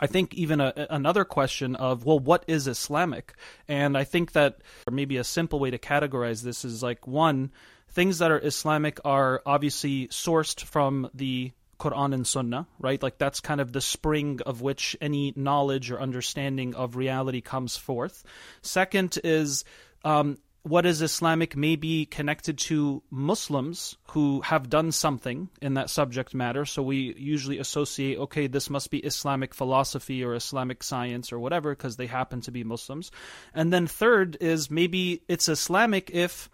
I 0.00 0.06
think 0.06 0.34
even 0.34 0.60
a, 0.60 0.72
another 0.90 1.24
question 1.24 1.76
of 1.76 2.04
well, 2.04 2.18
what 2.18 2.44
is 2.48 2.66
Islamic? 2.66 3.34
And 3.68 3.96
I 3.96 4.04
think 4.04 4.32
that 4.32 4.58
maybe 4.90 5.16
a 5.18 5.24
simple 5.24 5.60
way 5.60 5.70
to 5.70 5.78
categorize 5.78 6.42
this 6.42 6.64
is 6.64 6.82
like 6.82 7.06
one, 7.06 7.52
things 7.90 8.18
that 8.18 8.30
are 8.30 8.44
Islamic 8.44 8.98
are 9.04 9.42
obviously 9.46 10.08
sourced 10.08 10.64
from 10.64 11.08
the 11.14 11.52
Quran 11.78 12.14
and 12.14 12.26
Sunnah, 12.26 12.66
right? 12.78 13.02
Like 13.02 13.18
that's 13.18 13.40
kind 13.40 13.60
of 13.60 13.72
the 13.72 13.80
spring 13.80 14.40
of 14.46 14.62
which 14.62 14.96
any 15.00 15.32
knowledge 15.36 15.90
or 15.90 16.00
understanding 16.00 16.74
of 16.74 16.96
reality 16.96 17.40
comes 17.40 17.76
forth. 17.76 18.24
Second 18.62 19.18
is 19.24 19.64
um, 20.04 20.38
what 20.62 20.86
is 20.86 21.02
Islamic 21.02 21.56
may 21.56 21.74
be 21.74 22.06
connected 22.06 22.56
to 22.56 23.02
Muslims 23.10 23.96
who 24.10 24.40
have 24.42 24.70
done 24.70 24.92
something 24.92 25.48
in 25.60 25.74
that 25.74 25.90
subject 25.90 26.34
matter. 26.34 26.64
So 26.64 26.82
we 26.82 27.14
usually 27.18 27.58
associate, 27.58 28.18
okay, 28.18 28.46
this 28.46 28.70
must 28.70 28.90
be 28.90 28.98
Islamic 28.98 29.54
philosophy 29.54 30.22
or 30.22 30.34
Islamic 30.34 30.84
science 30.84 31.32
or 31.32 31.40
whatever 31.40 31.74
because 31.74 31.96
they 31.96 32.06
happen 32.06 32.40
to 32.42 32.52
be 32.52 32.62
Muslims. 32.62 33.10
And 33.52 33.72
then 33.72 33.88
third 33.88 34.36
is 34.40 34.70
maybe 34.70 35.22
it's 35.26 35.48
Islamic 35.48 36.10
if 36.10 36.48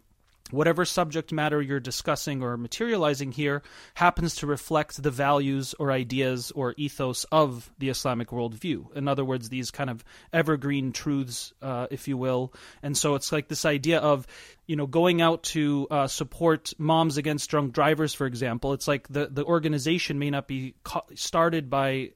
whatever 0.51 0.85
subject 0.85 1.33
matter 1.33 1.61
you're 1.61 1.81
discussing 1.81 2.43
or 2.43 2.57
materializing 2.57 3.33
here 3.33 3.63
happens 3.95 4.37
to 4.37 4.47
reflect 4.47 5.03
the 5.03 5.11
values 5.11 5.75
or 5.79 5.93
ideas 5.93 6.51
or 6.53 6.75
ethos 6.77 7.25
of 7.33 7.71
the 7.79 7.89
Islamic 7.89 8.29
worldview. 8.29 8.95
In 8.97 9.09
other 9.09 9.25
words, 9.25 9.49
these 9.49 9.71
kind 9.71 9.91
of 9.91 10.05
evergreen 10.33 10.93
truths, 10.93 11.53
uh, 11.63 11.87
if 11.91 12.09
you 12.09 12.17
will. 12.17 12.53
And 12.83 12.97
so 12.97 13.15
it's 13.15 13.33
like 13.33 13.49
this 13.49 13.65
idea 13.65 13.99
of, 13.99 14.27
you 14.69 14.77
know, 14.77 14.87
going 14.87 15.23
out 15.23 15.43
to 15.43 15.89
uh, 15.91 16.07
support 16.07 16.75
moms 16.79 17.17
against 17.17 17.49
drunk 17.49 17.73
drivers, 17.73 18.13
for 18.13 18.27
example. 18.27 18.75
It's 18.75 18.87
like 18.87 19.09
the, 19.09 19.27
the 19.27 19.45
organization 19.45 20.19
may 20.19 20.29
not 20.29 20.47
be 20.47 20.75
started 21.15 21.71
by 21.71 22.11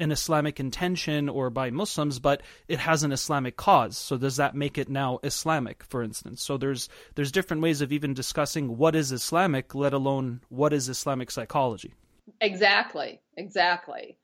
an 0.00 0.10
Islamic 0.10 0.58
intention 0.58 1.28
or 1.28 1.50
by 1.50 1.70
Muslims, 1.70 2.18
but 2.18 2.42
it 2.66 2.78
has 2.78 3.02
an 3.02 3.12
Islamic 3.12 3.56
cause. 3.56 3.98
So 3.98 4.16
does 4.16 4.36
that 4.36 4.54
make 4.54 4.78
it 4.78 4.88
now 4.88 5.20
Islamic, 5.22 5.84
for 5.84 6.02
instance? 6.02 6.42
So 6.42 6.56
there's 6.56 6.88
there's 7.14 7.30
different 7.30 7.62
ways 7.62 7.82
of 7.82 7.92
even 7.92 8.14
discussing 8.14 8.78
what 8.78 8.96
is 8.96 9.12
Islamic, 9.12 9.74
let 9.74 9.92
alone 9.92 10.40
what 10.48 10.72
is 10.72 10.88
Islamic 10.88 11.30
psychology. 11.30 11.92
Exactly, 12.40 13.20
exactly. 13.36 14.16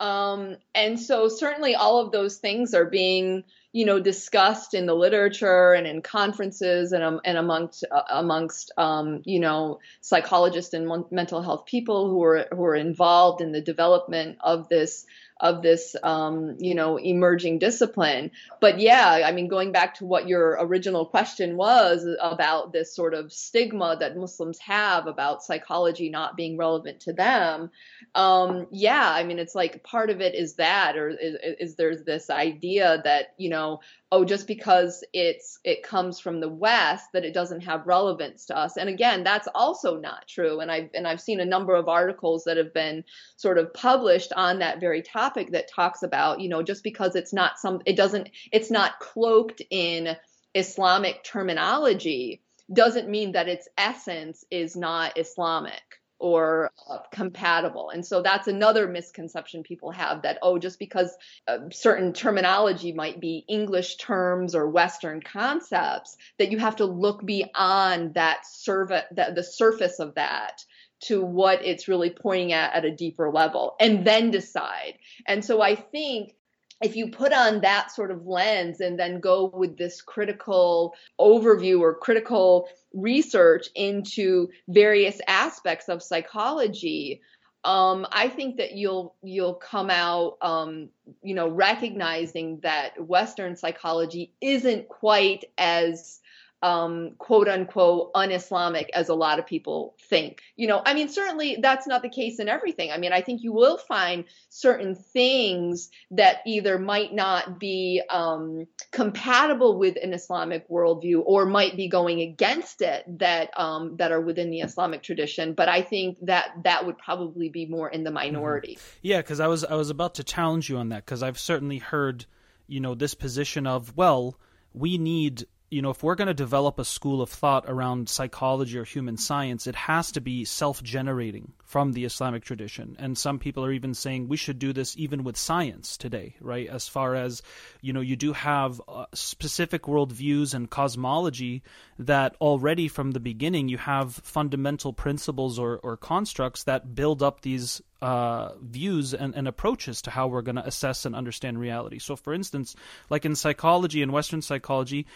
Um, 0.00 0.56
and 0.74 0.98
so 0.98 1.28
certainly 1.28 1.74
all 1.74 2.00
of 2.00 2.10
those 2.10 2.38
things 2.38 2.72
are 2.72 2.86
being 2.86 3.44
you 3.72 3.84
know 3.84 4.00
discussed 4.00 4.74
in 4.74 4.86
the 4.86 4.94
literature 4.94 5.74
and 5.74 5.86
in 5.86 6.02
conferences 6.02 6.92
and 6.92 7.04
um, 7.04 7.20
and 7.24 7.38
amongst 7.38 7.84
uh, 7.90 8.02
amongst 8.10 8.72
um, 8.76 9.22
you 9.24 9.38
know 9.38 9.78
psychologists 10.00 10.72
and 10.72 11.04
mental 11.10 11.42
health 11.42 11.66
people 11.66 12.08
who 12.08 12.22
are 12.24 12.46
who 12.50 12.64
are 12.64 12.74
involved 12.74 13.42
in 13.42 13.52
the 13.52 13.60
development 13.60 14.38
of 14.40 14.68
this 14.68 15.06
of 15.40 15.62
this 15.62 15.96
um, 16.02 16.56
you 16.58 16.74
know 16.74 16.98
emerging 16.98 17.58
discipline. 17.58 18.30
But 18.60 18.80
yeah 18.80 19.22
i 19.24 19.32
mean 19.32 19.48
going 19.48 19.72
back 19.72 19.94
to 19.94 20.04
what 20.04 20.28
your 20.28 20.56
original 20.60 21.06
question 21.06 21.56
was 21.56 22.06
about 22.20 22.72
this 22.72 22.94
sort 22.94 23.14
of 23.14 23.32
stigma 23.32 23.96
that 24.00 24.16
muslims 24.16 24.58
have 24.58 25.06
about 25.06 25.42
psychology 25.42 26.08
not 26.10 26.36
being 26.36 26.56
relevant 26.56 27.00
to 27.00 27.12
them 27.12 27.70
um, 28.14 28.66
yeah 28.70 29.10
i 29.10 29.22
mean 29.22 29.38
it's 29.38 29.54
like 29.54 29.82
part 29.82 30.10
of 30.10 30.20
it 30.20 30.34
is 30.34 30.54
that 30.54 30.96
or 30.96 31.10
is, 31.10 31.36
is 31.42 31.76
there's 31.76 32.02
this 32.04 32.30
idea 32.30 33.00
that 33.04 33.34
you 33.36 33.50
know 33.50 33.80
oh 34.12 34.24
just 34.24 34.46
because 34.46 35.04
it's 35.12 35.58
it 35.64 35.82
comes 35.82 36.18
from 36.18 36.40
the 36.40 36.48
west 36.48 37.12
that 37.12 37.24
it 37.24 37.32
doesn't 37.32 37.60
have 37.60 37.86
relevance 37.86 38.46
to 38.46 38.56
us. 38.56 38.76
And 38.76 38.88
again 38.88 39.22
that's 39.22 39.48
also 39.54 39.96
not 39.96 40.26
true. 40.26 40.60
And 40.60 40.70
i've 40.70 40.90
and 40.94 41.06
i've 41.06 41.20
seen 41.20 41.40
a 41.40 41.44
number 41.44 41.74
of 41.74 41.88
articles 41.88 42.44
that 42.44 42.56
have 42.56 42.74
been 42.74 43.04
sort 43.36 43.58
of 43.58 43.72
published 43.72 44.32
on 44.34 44.58
that 44.58 44.80
very 44.80 45.02
topic 45.02 45.29
that 45.34 45.70
talks 45.70 46.02
about 46.02 46.40
you 46.40 46.48
know 46.48 46.62
just 46.62 46.82
because 46.82 47.16
it's 47.16 47.32
not 47.32 47.58
some 47.58 47.80
it 47.86 47.96
doesn't 47.96 48.30
it's 48.52 48.70
not 48.70 48.98
cloaked 48.98 49.62
in 49.70 50.16
islamic 50.54 51.22
terminology 51.24 52.42
doesn't 52.72 53.08
mean 53.08 53.32
that 53.32 53.48
its 53.48 53.68
essence 53.76 54.44
is 54.50 54.76
not 54.76 55.18
islamic 55.18 56.00
or 56.20 56.70
uh, 56.88 56.98
compatible. 57.10 57.88
And 57.90 58.06
so 58.06 58.22
that's 58.22 58.46
another 58.46 58.86
misconception 58.86 59.62
people 59.62 59.90
have 59.90 60.22
that, 60.22 60.38
oh, 60.42 60.58
just 60.58 60.78
because 60.78 61.16
uh, 61.48 61.70
certain 61.72 62.12
terminology 62.12 62.92
might 62.92 63.20
be 63.20 63.44
English 63.48 63.96
terms 63.96 64.54
or 64.54 64.68
Western 64.68 65.22
concepts, 65.22 66.16
that 66.38 66.52
you 66.52 66.58
have 66.58 66.76
to 66.76 66.84
look 66.84 67.24
beyond 67.24 68.14
that, 68.14 68.46
serv- 68.46 68.88
the, 68.88 69.32
the 69.34 69.42
surface 69.42 69.98
of 69.98 70.14
that 70.14 70.62
to 71.00 71.22
what 71.22 71.64
it's 71.64 71.88
really 71.88 72.10
pointing 72.10 72.52
at 72.52 72.72
at 72.74 72.84
a 72.84 72.90
deeper 72.90 73.30
level 73.30 73.76
and 73.80 74.06
then 74.06 74.30
decide. 74.30 74.94
And 75.26 75.44
so 75.44 75.62
I 75.62 75.74
think 75.74 76.34
if 76.82 76.96
you 76.96 77.10
put 77.10 77.32
on 77.32 77.60
that 77.60 77.90
sort 77.90 78.10
of 78.10 78.26
lens 78.26 78.80
and 78.80 78.98
then 78.98 79.20
go 79.20 79.50
with 79.52 79.76
this 79.76 80.00
critical 80.00 80.94
overview 81.20 81.80
or 81.80 81.94
critical 81.94 82.68
research 82.94 83.68
into 83.74 84.48
various 84.68 85.20
aspects 85.28 85.88
of 85.88 86.02
psychology, 86.02 87.20
um, 87.64 88.06
I 88.10 88.28
think 88.28 88.56
that 88.56 88.72
you'll 88.72 89.14
you'll 89.22 89.54
come 89.54 89.90
out, 89.90 90.38
um, 90.40 90.88
you 91.22 91.34
know, 91.34 91.48
recognizing 91.48 92.60
that 92.60 92.98
Western 93.06 93.56
psychology 93.56 94.32
isn't 94.40 94.88
quite 94.88 95.44
as 95.58 96.20
um, 96.62 97.12
quote 97.18 97.48
unquote 97.48 98.10
un-Islamic 98.14 98.90
as 98.92 99.08
a 99.08 99.14
lot 99.14 99.38
of 99.38 99.46
people 99.46 99.94
think. 100.08 100.42
You 100.56 100.68
know, 100.68 100.82
I 100.84 100.94
mean, 100.94 101.08
certainly 101.08 101.58
that's 101.60 101.86
not 101.86 102.02
the 102.02 102.08
case 102.08 102.38
in 102.38 102.48
everything. 102.48 102.90
I 102.90 102.98
mean, 102.98 103.12
I 103.12 103.22
think 103.22 103.42
you 103.42 103.52
will 103.52 103.78
find 103.78 104.24
certain 104.50 104.94
things 104.94 105.90
that 106.10 106.38
either 106.46 106.78
might 106.78 107.14
not 107.14 107.58
be 107.58 108.02
um, 108.10 108.66
compatible 108.90 109.78
with 109.78 109.96
an 110.02 110.12
Islamic 110.12 110.68
worldview 110.68 111.22
or 111.24 111.46
might 111.46 111.76
be 111.76 111.88
going 111.88 112.20
against 112.20 112.82
it 112.82 113.04
that 113.18 113.58
um, 113.58 113.96
that 113.96 114.12
are 114.12 114.20
within 114.20 114.50
the 114.50 114.60
Islamic 114.60 115.02
tradition. 115.02 115.54
But 115.54 115.68
I 115.68 115.82
think 115.82 116.18
that 116.26 116.50
that 116.64 116.84
would 116.84 116.98
probably 116.98 117.48
be 117.48 117.66
more 117.66 117.88
in 117.88 118.04
the 118.04 118.10
minority. 118.10 118.76
Mm-hmm. 118.76 118.98
Yeah, 119.02 119.18
because 119.18 119.40
I 119.40 119.46
was 119.46 119.64
I 119.64 119.76
was 119.76 119.88
about 119.88 120.16
to 120.16 120.24
challenge 120.24 120.68
you 120.68 120.76
on 120.76 120.90
that 120.90 121.06
because 121.06 121.22
I've 121.22 121.38
certainly 121.38 121.78
heard, 121.78 122.26
you 122.66 122.80
know, 122.80 122.94
this 122.94 123.14
position 123.14 123.66
of 123.66 123.96
well, 123.96 124.38
we 124.74 124.98
need 124.98 125.46
you 125.70 125.82
know, 125.82 125.90
if 125.90 126.02
we're 126.02 126.16
going 126.16 126.28
to 126.28 126.34
develop 126.34 126.80
a 126.80 126.84
school 126.84 127.22
of 127.22 127.30
thought 127.30 127.64
around 127.68 128.08
psychology 128.08 128.76
or 128.76 128.84
human 128.84 129.16
science, 129.16 129.68
it 129.68 129.76
has 129.76 130.10
to 130.12 130.20
be 130.20 130.44
self 130.44 130.82
generating 130.82 131.52
from 131.64 131.92
the 131.92 132.04
Islamic 132.04 132.42
tradition. 132.42 132.96
And 132.98 133.16
some 133.16 133.38
people 133.38 133.64
are 133.64 133.70
even 133.70 133.94
saying 133.94 134.26
we 134.26 134.36
should 134.36 134.58
do 134.58 134.72
this 134.72 134.96
even 134.96 135.22
with 135.22 135.36
science 135.36 135.96
today, 135.96 136.34
right? 136.40 136.68
As 136.68 136.88
far 136.88 137.14
as, 137.14 137.42
you 137.80 137.92
know, 137.92 138.00
you 138.00 138.16
do 138.16 138.32
have 138.32 138.82
uh, 138.88 139.06
specific 139.14 139.82
worldviews 139.82 140.54
and 140.54 140.68
cosmology 140.68 141.62
that 142.00 142.34
already 142.40 142.88
from 142.88 143.12
the 143.12 143.20
beginning 143.20 143.68
you 143.68 143.78
have 143.78 144.14
fundamental 144.14 144.92
principles 144.92 145.56
or, 145.56 145.78
or 145.78 145.96
constructs 145.96 146.64
that 146.64 146.96
build 146.96 147.22
up 147.22 147.42
these 147.42 147.80
uh, 148.02 148.52
views 148.60 149.14
and, 149.14 149.34
and, 149.34 149.46
approaches 149.46 150.02
to 150.02 150.10
how 150.10 150.26
we're 150.26 150.42
going 150.42 150.56
to 150.56 150.66
assess 150.66 151.04
and 151.04 151.14
understand 151.14 151.58
reality. 151.58 151.98
So, 151.98 152.16
for 152.16 152.32
instance, 152.32 152.74
like 153.10 153.24
in 153.24 153.36
psychology 153.36 154.02
and 154.02 154.10
Western 154.12 154.40
psychology, 154.40 155.06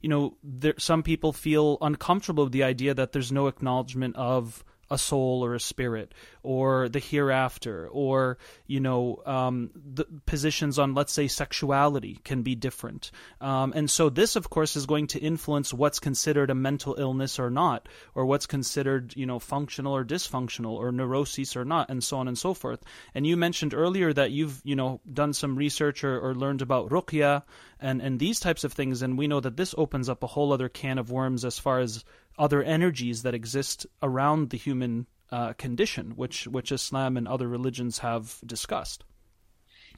you 0.00 0.08
know, 0.08 0.36
there, 0.44 0.74
some 0.78 1.02
people 1.02 1.32
feel 1.32 1.78
uncomfortable 1.80 2.44
with 2.44 2.52
the 2.52 2.62
idea 2.62 2.94
that 2.94 3.12
there's 3.12 3.32
no 3.32 3.48
acknowledgement 3.48 4.16
of 4.16 4.64
a 4.90 4.98
soul 4.98 5.44
or 5.44 5.54
a 5.54 5.60
spirit 5.60 6.14
or 6.42 6.88
the 6.88 6.98
hereafter 6.98 7.88
or 7.88 8.38
you 8.66 8.80
know 8.80 9.22
um, 9.26 9.70
the 9.74 10.06
positions 10.26 10.78
on 10.78 10.94
let's 10.94 11.12
say 11.12 11.28
sexuality 11.28 12.18
can 12.24 12.42
be 12.42 12.54
different. 12.54 13.10
Um, 13.40 13.72
and 13.76 13.90
so 13.90 14.08
this 14.08 14.36
of 14.36 14.50
course 14.50 14.76
is 14.76 14.86
going 14.86 15.08
to 15.08 15.18
influence 15.18 15.74
what's 15.74 15.98
considered 15.98 16.50
a 16.50 16.54
mental 16.54 16.94
illness 16.98 17.38
or 17.38 17.50
not 17.50 17.88
or 18.14 18.24
what's 18.26 18.46
considered 18.46 19.14
you 19.16 19.26
know 19.26 19.38
functional 19.38 19.94
or 19.94 20.04
dysfunctional 20.04 20.72
or 20.72 20.92
neuroses 20.92 21.56
or 21.56 21.64
not 21.64 21.90
and 21.90 22.02
so 22.02 22.18
on 22.18 22.28
and 22.28 22.38
so 22.38 22.54
forth. 22.54 22.82
And 23.14 23.26
you 23.26 23.36
mentioned 23.36 23.74
earlier 23.74 24.12
that 24.12 24.30
you've 24.30 24.60
you 24.64 24.76
know 24.76 25.00
done 25.12 25.32
some 25.32 25.56
research 25.56 26.04
or, 26.04 26.18
or 26.18 26.34
learned 26.34 26.62
about 26.62 26.88
ruqya 26.90 27.42
and 27.80 28.00
and 28.00 28.18
these 28.18 28.40
types 28.40 28.64
of 28.64 28.72
things 28.72 29.02
and 29.02 29.18
we 29.18 29.26
know 29.26 29.40
that 29.40 29.56
this 29.56 29.74
opens 29.76 30.08
up 30.08 30.22
a 30.22 30.26
whole 30.26 30.52
other 30.52 30.68
can 30.68 30.98
of 30.98 31.10
worms 31.10 31.44
as 31.44 31.58
far 31.58 31.80
as 31.80 32.04
other 32.38 32.62
energies 32.62 33.22
that 33.22 33.34
exist 33.34 33.86
around 34.02 34.50
the 34.50 34.56
human 34.56 35.06
uh, 35.30 35.52
condition, 35.54 36.12
which 36.16 36.46
which 36.46 36.72
Islam 36.72 37.16
and 37.16 37.28
other 37.28 37.48
religions 37.48 37.98
have 37.98 38.38
discussed. 38.46 39.04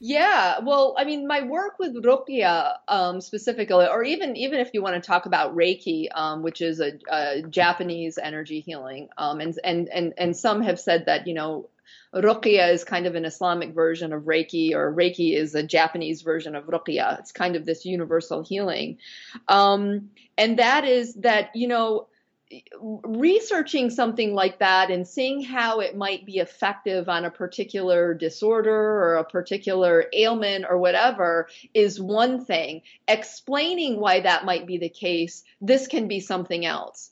Yeah, 0.03 0.61
well, 0.61 0.95
I 0.97 1.05
mean, 1.05 1.27
my 1.27 1.43
work 1.43 1.79
with 1.79 1.95
Ruqya 1.95 2.77
um, 2.89 3.21
specifically, 3.21 3.87
or 3.87 4.03
even 4.03 4.35
even 4.37 4.59
if 4.59 4.71
you 4.73 4.83
want 4.83 4.95
to 4.95 5.07
talk 5.07 5.27
about 5.27 5.55
Reiki, 5.55 6.09
um, 6.15 6.43
which 6.43 6.63
is 6.63 6.81
a, 6.81 6.93
a, 7.11 7.43
Japanese 7.43 8.17
energy 8.17 8.61
healing, 8.61 9.11
um, 9.19 9.41
and 9.41 9.59
and 9.63 9.89
and 9.91 10.15
and 10.17 10.37
some 10.37 10.63
have 10.63 10.81
said 10.81 11.05
that 11.07 11.27
you 11.27 11.35
know 11.35 11.69
Ruqya 12.15 12.73
is 12.73 12.83
kind 12.83 13.07
of 13.07 13.15
an 13.15 13.25
Islamic 13.25 13.75
version 13.75 14.13
of 14.13 14.23
Reiki, 14.23 14.73
or 14.73 14.93
Reiki 14.93 15.37
is 15.37 15.55
a 15.55 15.63
Japanese 15.63 16.23
version 16.23 16.57
of 16.57 16.65
Ruqya. 16.65 17.21
It's 17.21 17.33
kind 17.33 17.55
of 17.55 17.65
this 17.65 17.85
universal 17.85 18.43
healing. 18.43 18.99
Um, 19.47 20.11
and 20.37 20.59
that 20.59 20.85
is 20.85 21.15
that, 21.17 21.55
you 21.55 21.69
know, 21.69 22.09
researching 22.81 23.91
something 23.91 24.35
like 24.35 24.59
that 24.59 24.91
and 24.91 25.07
seeing 25.07 25.43
how 25.43 25.81
it 25.81 25.97
might 25.97 26.27
be 26.27 26.39
effective 26.39 27.09
on 27.09 27.25
a 27.25 27.31
particular 27.31 28.13
disorder 28.15 28.75
or 28.75 29.17
a 29.17 29.25
particular 29.25 30.07
ailment 30.13 30.65
or 30.69 30.79
whatever 30.79 31.49
is 31.75 32.01
one 32.01 32.45
thing. 32.45 32.83
Explaining 33.07 34.01
why 34.01 34.21
that 34.21 34.45
might 34.45 34.67
be 34.67 34.79
the 34.79 34.89
case, 34.89 35.45
this 35.61 35.87
can 35.87 36.09
be 36.09 36.19
something 36.19 36.67
else. 36.67 37.11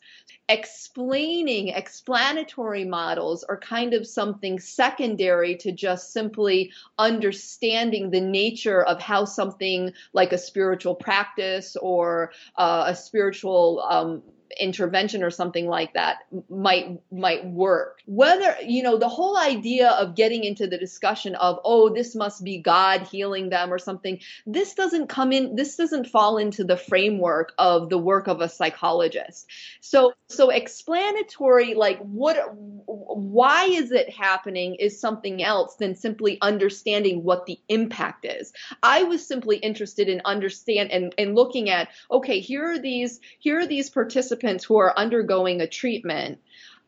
Explaining 0.48 1.68
explanatory 1.68 2.84
models 2.84 3.44
are 3.44 3.58
kind 3.58 3.92
of 3.92 4.06
something 4.06 4.58
secondary 4.58 5.54
to 5.56 5.72
just 5.72 6.10
simply 6.12 6.72
understanding 6.98 8.10
the 8.10 8.20
nature 8.20 8.82
of 8.82 9.00
how 9.00 9.26
something 9.26 9.92
like 10.14 10.32
a 10.32 10.38
spiritual 10.38 10.94
practice 10.94 11.76
or 11.76 12.32
uh, 12.56 12.84
a 12.88 12.96
spiritual 12.96 13.84
um, 13.88 14.22
intervention 14.58 15.22
or 15.22 15.30
something 15.30 15.66
like 15.66 15.94
that 15.94 16.18
might 16.48 17.00
might 17.10 17.44
work. 17.46 18.00
Whether 18.06 18.56
you 18.64 18.82
know 18.82 18.96
the 18.96 19.08
whole 19.08 19.36
idea 19.36 19.90
of 19.90 20.14
getting 20.14 20.44
into 20.44 20.66
the 20.66 20.78
discussion 20.78 21.34
of 21.34 21.58
oh 21.64 21.90
this 21.90 22.14
must 22.14 22.44
be 22.44 22.58
god 22.58 23.02
healing 23.02 23.50
them 23.50 23.72
or 23.72 23.78
something 23.78 24.20
this 24.46 24.74
doesn't 24.74 25.08
come 25.08 25.32
in 25.32 25.56
this 25.56 25.76
doesn't 25.76 26.06
fall 26.06 26.38
into 26.38 26.64
the 26.64 26.76
framework 26.76 27.52
of 27.58 27.90
the 27.90 27.98
work 27.98 28.28
of 28.28 28.40
a 28.40 28.48
psychologist. 28.48 29.46
So 29.80 30.12
so 30.28 30.50
explanatory 30.50 31.74
like 31.74 31.98
what 32.00 32.36
why 32.56 33.64
is 33.64 33.92
it 33.92 34.10
happening 34.10 34.76
is 34.76 35.00
something 35.00 35.42
else 35.42 35.76
than 35.76 35.94
simply 35.94 36.38
understanding 36.40 37.24
what 37.24 37.46
the 37.46 37.58
impact 37.68 38.24
is. 38.24 38.52
I 38.82 39.02
was 39.02 39.26
simply 39.26 39.56
interested 39.56 40.08
in 40.08 40.22
understand 40.24 40.90
and, 40.90 41.14
and 41.18 41.34
looking 41.34 41.70
at 41.70 41.88
okay 42.10 42.40
here 42.40 42.64
are 42.64 42.78
these 42.78 43.20
here 43.38 43.58
are 43.58 43.66
these 43.66 43.90
participants 43.90 44.37
participants 44.38 44.64
who 44.64 44.78
are 44.78 44.98
undergoing 44.98 45.60
a 45.60 45.66
treatment, 45.66 46.38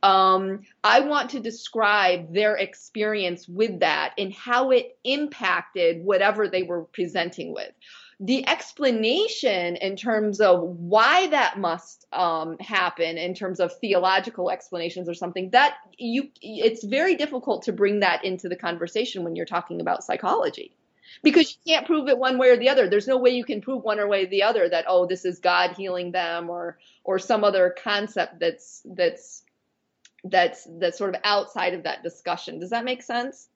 um, 0.03 0.63
I 0.83 1.01
want 1.01 1.31
to 1.31 1.41
describe 1.41 2.33
their 2.33 2.57
experience 2.57 3.47
with 3.47 3.81
that 3.81 4.15
and 4.17 4.33
how 4.33 4.71
it 4.71 4.97
impacted 5.05 6.03
whatever 6.03 6.49
they 6.49 6.63
were 6.63 6.85
presenting 6.85 7.53
with. 7.53 7.71
The 8.23 8.47
explanation 8.49 9.77
in 9.77 9.97
terms 9.97 10.41
of 10.41 10.61
why 10.63 11.29
that 11.29 11.59
must 11.59 12.07
um, 12.13 12.59
happen, 12.59 13.17
in 13.17 13.35
terms 13.35 13.61
of 13.61 13.73
theological 13.79 14.51
explanations 14.51 15.09
or 15.09 15.15
something, 15.15 15.51
that 15.51 15.77
you, 15.97 16.29
it's 16.43 16.85
very 16.85 17.15
difficult 17.15 17.63
to 17.65 17.73
bring 17.73 18.01
that 18.01 18.25
into 18.25 18.49
the 18.49 18.57
conversation 18.57 19.25
when 19.25 19.37
you're 19.37 19.47
talking 19.47 19.81
about 19.81 20.05
psychology 20.05 20.77
because 21.23 21.57
you 21.65 21.73
can't 21.73 21.87
prove 21.87 22.09
it 22.09 22.19
one 22.19 22.39
way 22.39 22.51
or 22.51 22.57
the 22.57 22.69
other. 22.69 22.89
There's 22.89 23.09
no 23.09 23.19
way 23.19 23.31
you 23.31 23.45
can 23.45 23.61
prove 23.61 23.83
one 23.83 24.07
way 24.09 24.25
or 24.25 24.27
the 24.29 24.43
other 24.43 24.69
that 24.69 24.85
oh 24.89 25.07
this 25.07 25.25
is 25.25 25.39
God 25.39 25.73
healing 25.73 26.13
them 26.13 26.51
or 26.51 26.79
or 27.05 27.19
some 27.19 27.45
other 27.45 27.75
concept 27.83 28.39
that's 28.41 28.83
that's 28.85 29.43
that's 30.25 30.67
that's 30.79 30.99
sort 30.99 31.15
of 31.15 31.21
outside 31.25 31.75
of 31.75 31.85
that 31.85 32.03
discussion. 32.03 32.61
Does 32.61 32.71
that 32.71 32.85
make 32.85 33.03
sense? 33.03 33.49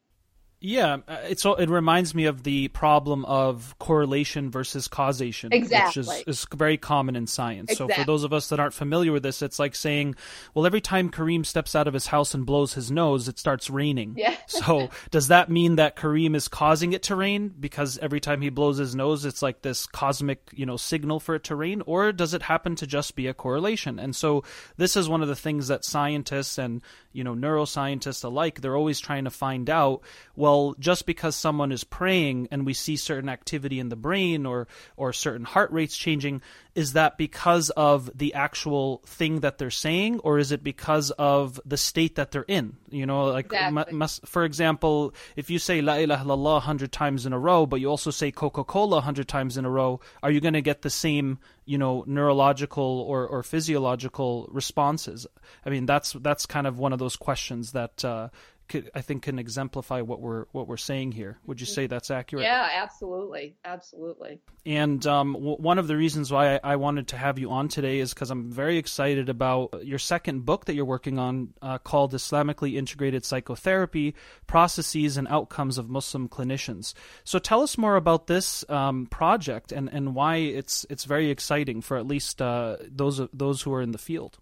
Yeah, 0.64 0.98
uh, 1.07 1.18
it's 1.24 1.44
it 1.44 1.68
reminds 1.68 2.14
me 2.14 2.24
of 2.24 2.42
the 2.42 2.68
problem 2.68 3.27
of 3.27 3.79
correlation 3.79 4.50
versus 4.50 4.88
causation, 4.88 5.53
exactly. 5.53 6.00
which 6.00 6.27
is, 6.27 6.40
is 6.40 6.46
very 6.55 6.79
common 6.79 7.16
in 7.16 7.27
science. 7.27 7.72
Exactly. 7.72 7.94
So 7.94 8.00
for 8.00 8.07
those 8.07 8.24
of 8.24 8.33
us 8.33 8.48
that 8.48 8.59
aren't 8.59 8.72
familiar 8.72 9.12
with 9.12 9.22
this, 9.22 9.42
it's 9.42 9.59
like 9.59 9.74
saying, 9.74 10.14
well, 10.55 10.64
every 10.64 10.81
time 10.81 11.11
Kareem 11.11 11.44
steps 11.44 11.74
out 11.74 11.87
of 11.87 11.92
his 11.92 12.07
house 12.07 12.33
and 12.33 12.46
blows 12.46 12.72
his 12.72 12.90
nose, 12.90 13.29
it 13.29 13.38
starts 13.38 13.68
raining. 13.68 14.14
Yeah. 14.16 14.37
so 14.46 14.88
does 15.11 15.29
that 15.29 15.50
mean 15.50 15.77
that 15.77 15.96
Kareem 15.96 16.35
is 16.35 16.48
causing 16.48 16.94
it 16.94 17.03
to 17.05 17.16
rain 17.16 17.53
because 17.61 17.98
every 17.98 18.20
time 18.20 18.40
he 18.40 18.48
blows 18.48 18.79
his 18.79 18.94
nose, 18.94 19.27
it's 19.27 19.42
like 19.42 19.61
this 19.61 19.85
cosmic, 19.85 20.48
you 20.55 20.64
know, 20.64 20.79
signal 20.79 21.20
for 21.20 21.35
it 21.35 21.44
to 21.44 21.57
rain, 21.57 21.83
or 21.85 22.11
does 22.11 22.33
it 22.33 22.40
happen 22.40 22.74
to 22.77 22.87
just 22.87 23.16
be 23.16 23.27
a 23.27 23.35
correlation? 23.35 23.98
And 23.98 24.16
so 24.16 24.44
this 24.79 24.96
is 24.96 25.11
one 25.11 25.20
of 25.20 25.29
the 25.29 25.37
things 25.37 25.68
that 25.68 25.85
scientists 25.85 26.57
and 26.57 26.81
you 27.14 27.24
know 27.24 27.35
neuroscientists 27.35 28.24
alike, 28.24 28.61
they're 28.61 28.77
always 28.77 29.00
trying 29.00 29.24
to 29.24 29.31
find 29.31 29.70
out. 29.70 30.03
Well 30.37 30.74
just 30.79 31.07
because 31.07 31.37
someone 31.37 31.72
is 31.72 31.85
praying 31.85 32.48
and 32.50 32.66
we 32.66 32.74
see 32.74 32.96
certain 32.96 33.29
activity 33.29 33.81
in 33.81 33.88
the 33.88 33.96
brain 33.96 34.44
or 34.44 34.68
or 34.96 35.12
certain 35.12 35.44
heart 35.44 35.70
rates 35.72 35.96
changing, 35.96 36.42
is 36.74 36.94
that 36.94 37.16
because 37.16 37.70
of 37.70 38.11
the 38.16 38.35
actual 38.35 39.00
thing 39.07 39.40
that 39.40 39.59
they're 39.59 39.70
saying, 39.70 40.18
or 40.20 40.38
is 40.38 40.53
it 40.53 40.64
because 40.64 41.11
of 41.12 41.61
the 41.64 41.77
state 41.77 42.16
that 42.16 42.33
they're 42.33 42.44
in? 42.48 42.77
You 42.90 43.07
know, 43.07 43.27
like 43.27 43.46
exactly. 43.46 44.09
for 44.27 44.44
example, 44.44 45.14
if 45.37 45.50
you 45.50 45.59
say 45.59 45.81
La 45.81 45.94
ilaha 45.94 46.24
illallah 46.24 46.61
hundred 46.61 46.92
times 46.92 47.27
in 47.27 47.33
a 47.33 47.38
row, 47.38 47.66
but 47.66 47.81
you 47.81 47.88
also 47.88 48.11
say 48.11 48.31
Coca 48.31 48.64
Cola 48.64 49.00
hundred 49.00 49.29
times 49.29 49.57
in 49.57 49.64
a 49.64 49.70
row, 49.70 50.00
are 50.22 50.31
you 50.31 50.40
going 50.40 50.55
to 50.55 50.62
get 50.62 50.83
the 50.83 50.90
same 50.90 51.38
you 51.64 51.79
know 51.79 52.05
neurological 52.07 53.05
or, 53.09 53.27
or 53.27 53.42
physiological 53.42 54.48
responses? 54.53 55.27
I 55.64 55.70
mean, 55.70 55.87
that's 55.87 56.12
that's 56.14 56.46
kind 56.46 56.66
of 56.66 56.79
one 56.79 56.92
of 56.92 56.98
those 56.98 57.16
questions 57.16 57.72
that 57.72 58.05
uh, 58.05 58.29
could, 58.68 58.90
I 58.94 59.00
think 59.00 59.24
can 59.24 59.38
exemplify 59.38 60.00
what 60.00 60.20
we're 60.20 60.46
what 60.53 60.66
we're 60.68 60.77
saying 60.77 61.12
here. 61.12 61.38
Would 61.46 61.61
you 61.61 61.66
say 61.66 61.87
that's 61.87 62.11
accurate? 62.11 62.44
Yeah, 62.44 62.68
absolutely, 62.74 63.57
absolutely. 63.64 64.40
And 64.64 65.07
um, 65.07 65.35
w- 65.35 65.57
one 65.57 65.79
of 65.79 65.87
the 65.87 65.96
reasons 65.96 66.33
why 66.33 66.55
I, 66.55 66.61
I, 66.64 66.77
wanted 66.77 67.09
to 67.09 67.16
have 67.16 67.38
you 67.38 67.50
on 67.50 67.68
today 67.68 67.98
is 67.98 68.14
because 68.14 68.31
I'm 68.31 68.50
very 68.50 68.79
excited 68.79 69.29
about 69.29 69.85
your 69.85 69.98
second 69.98 70.46
book 70.46 70.64
that 70.64 70.74
you're 70.74 70.85
working 70.85 71.18
on, 71.18 71.53
uh, 71.61 71.79
called 71.79 72.14
"Islamically 72.14 72.77
Integrated 72.77 73.24
Psychotherapy: 73.24 74.14
Processes 74.46 75.16
and 75.16 75.29
Outcomes 75.29 75.77
of 75.77 75.90
Muslim 75.90 76.29
Clinicians." 76.29 76.94
So 77.24 77.38
tell 77.38 77.62
us 77.62 77.77
more 77.77 77.96
about 77.96 78.27
this 78.27 78.64
um, 78.70 79.07
project 79.07 79.72
and, 79.72 79.88
and 79.92 80.14
why 80.14 80.37
it's 80.37 80.87
it's 80.88 81.05
very 81.05 81.31
exciting 81.31 81.83
for 81.83 81.96
at 81.96 82.07
least 82.07 82.40
uh, 82.40 82.79
those 82.88 83.20
those 83.33 83.62
who 83.62 83.72
are 83.74 83.83
in 83.83 83.92
the 83.92 83.98
field. 83.98 84.38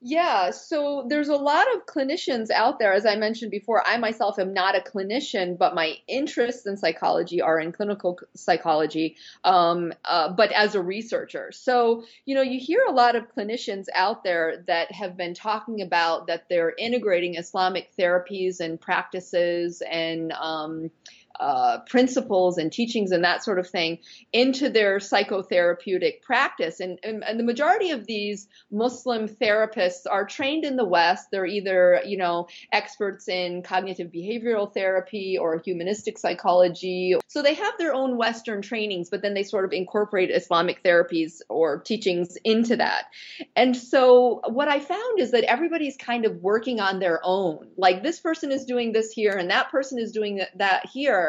Yeah, 0.00 0.50
so 0.50 1.06
there's 1.08 1.28
a 1.28 1.36
lot 1.36 1.66
of 1.74 1.86
clinicians 1.86 2.50
out 2.50 2.78
there. 2.78 2.92
As 2.92 3.06
I 3.06 3.16
mentioned 3.16 3.50
before, 3.50 3.86
I 3.86 3.96
myself 3.96 4.38
am 4.38 4.52
not 4.52 4.76
a 4.76 4.80
clinician, 4.80 5.56
but 5.56 5.74
my 5.74 5.96
interests 6.08 6.66
in 6.66 6.76
psychology 6.76 7.40
are 7.40 7.58
in 7.58 7.72
clinical 7.72 8.18
psychology, 8.36 9.16
um, 9.44 9.94
uh, 10.04 10.28
but 10.30 10.52
as 10.52 10.74
a 10.74 10.82
researcher. 10.82 11.52
So, 11.52 12.04
you 12.26 12.34
know, 12.34 12.42
you 12.42 12.60
hear 12.60 12.84
a 12.86 12.92
lot 12.92 13.16
of 13.16 13.34
clinicians 13.34 13.86
out 13.94 14.24
there 14.24 14.62
that 14.66 14.92
have 14.92 15.16
been 15.16 15.32
talking 15.32 15.80
about 15.80 16.26
that 16.26 16.50
they're 16.50 16.74
integrating 16.76 17.36
Islamic 17.36 17.88
therapies 17.96 18.60
and 18.60 18.78
practices 18.78 19.82
and, 19.90 20.32
um, 20.32 20.90
uh, 21.40 21.78
principles 21.88 22.58
and 22.58 22.70
teachings 22.70 23.10
and 23.10 23.24
that 23.24 23.42
sort 23.42 23.58
of 23.58 23.68
thing 23.68 23.98
into 24.32 24.68
their 24.68 24.98
psychotherapeutic 24.98 26.22
practice. 26.22 26.78
And, 26.78 26.98
and, 27.02 27.24
and, 27.24 27.40
the 27.40 27.44
majority 27.44 27.90
of 27.90 28.06
these 28.06 28.46
Muslim 28.70 29.28
therapists 29.28 30.06
are 30.08 30.24
trained 30.24 30.64
in 30.64 30.76
the 30.76 30.84
West. 30.84 31.32
They're 31.32 31.46
either, 31.46 32.02
you 32.06 32.16
know, 32.16 32.46
experts 32.72 33.28
in 33.28 33.62
cognitive 33.62 34.12
behavioral 34.12 34.72
therapy 34.72 35.36
or 35.36 35.58
humanistic 35.58 36.18
psychology. 36.18 37.16
So 37.26 37.42
they 37.42 37.54
have 37.54 37.78
their 37.78 37.94
own 37.94 38.16
Western 38.16 38.62
trainings, 38.62 39.10
but 39.10 39.20
then 39.20 39.34
they 39.34 39.42
sort 39.42 39.64
of 39.64 39.72
incorporate 39.72 40.30
Islamic 40.30 40.84
therapies 40.84 41.40
or 41.48 41.80
teachings 41.80 42.38
into 42.44 42.76
that. 42.76 43.06
And 43.56 43.76
so 43.76 44.40
what 44.46 44.68
I 44.68 44.78
found 44.78 45.18
is 45.18 45.32
that 45.32 45.44
everybody's 45.44 45.96
kind 45.96 46.26
of 46.26 46.42
working 46.42 46.78
on 46.78 47.00
their 47.00 47.20
own. 47.24 47.70
Like 47.76 48.04
this 48.04 48.20
person 48.20 48.52
is 48.52 48.64
doing 48.64 48.92
this 48.92 49.10
here 49.10 49.32
and 49.32 49.50
that 49.50 49.70
person 49.70 49.98
is 49.98 50.12
doing 50.12 50.40
that 50.56 50.86
here 50.86 51.23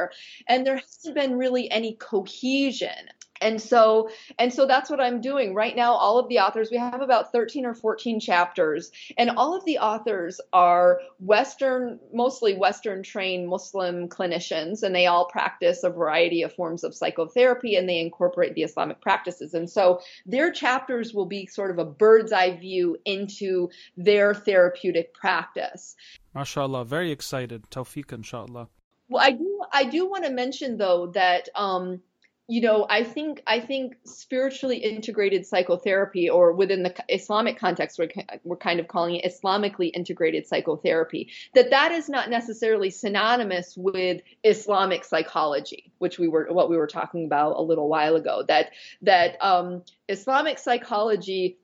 and 0.48 0.66
there 0.66 0.78
hasn't 0.78 1.16
been 1.16 1.38
really 1.38 1.70
any 1.72 1.94
cohesion. 1.96 3.10
And 3.42 3.62
so 3.62 4.10
and 4.40 4.54
so 4.54 4.66
that's 4.66 4.90
what 4.90 5.02
i'm 5.02 5.20
doing. 5.20 5.54
Right 5.54 5.76
now 5.76 5.94
all 5.94 6.18
of 6.18 6.30
the 6.30 6.40
authors 6.40 6.70
we 6.72 6.78
have 6.78 7.02
about 7.02 7.32
13 7.32 7.66
or 7.66 7.74
14 7.74 8.20
chapters 8.20 8.92
and 9.18 9.30
all 9.32 9.56
of 9.56 9.66
the 9.66 9.80
authors 9.80 10.40
are 10.54 11.02
western 11.20 12.00
mostly 12.14 12.54
western 12.56 13.04
trained 13.04 13.50
muslim 13.50 14.08
clinicians 14.08 14.84
and 14.84 14.96
they 14.96 15.06
all 15.06 15.26
practice 15.26 15.84
a 15.84 15.90
variety 15.90 16.44
of 16.44 16.54
forms 16.54 16.84
of 16.84 16.96
psychotherapy 16.96 17.76
and 17.76 17.90
they 17.90 18.00
incorporate 18.00 18.56
the 18.56 18.64
islamic 18.64 19.02
practices. 19.02 19.54
And 19.54 19.70
so 19.70 20.00
their 20.26 20.52
chapters 20.52 21.14
will 21.14 21.26
be 21.26 21.46
sort 21.46 21.72
of 21.72 21.78
a 21.78 21.86
bird's 21.86 22.32
eye 22.32 22.56
view 22.56 22.98
into 23.06 23.70
their 23.98 24.34
therapeutic 24.34 25.14
practice. 25.14 25.96
Mashallah 26.34 26.86
very 26.86 27.12
excited. 27.12 27.70
Tawfiq 27.70 28.14
inshallah 28.14 28.70
well, 29.10 29.24
I 29.24 29.32
do. 29.32 29.62
I 29.72 29.86
do 29.86 30.10
want 30.10 30.26
to 30.26 30.32
mention 30.32 30.78
though 30.78 31.08
that 31.08 31.50
um, 31.56 32.02
you 32.48 32.62
know 32.62 32.88
I 32.90 33.04
think 33.04 33.44
I 33.46 33.60
think 33.60 33.98
spiritually 34.04 34.78
integrated 34.78 35.46
psychotherapy, 35.46 36.30
or 36.30 36.54
within 36.54 36.84
the 36.84 36.96
Islamic 37.10 37.60
context, 37.60 38.00
we're 38.00 38.10
we're 38.44 38.58
kind 38.58 38.80
of 38.80 38.88
calling 38.88 39.16
it 39.16 39.32
Islamically 39.32 39.92
integrated 39.94 40.48
psychotherapy. 40.48 41.30
That 41.54 41.70
that 41.70 41.92
is 41.92 42.10
not 42.10 42.30
necessarily 42.30 42.90
synonymous 42.90 43.76
with 43.78 44.22
Islamic 44.44 45.04
psychology, 45.04 45.92
which 46.00 46.18
we 46.18 46.28
were 46.28 46.48
what 46.50 46.70
we 46.70 46.78
were 46.78 46.88
talking 46.88 47.26
about 47.26 47.58
a 47.58 47.62
little 47.62 47.88
while 47.88 48.16
ago. 48.16 48.44
That 48.48 48.72
that 49.04 49.38
um, 49.40 49.84
Islamic 50.10 50.58
psychology 50.58 51.58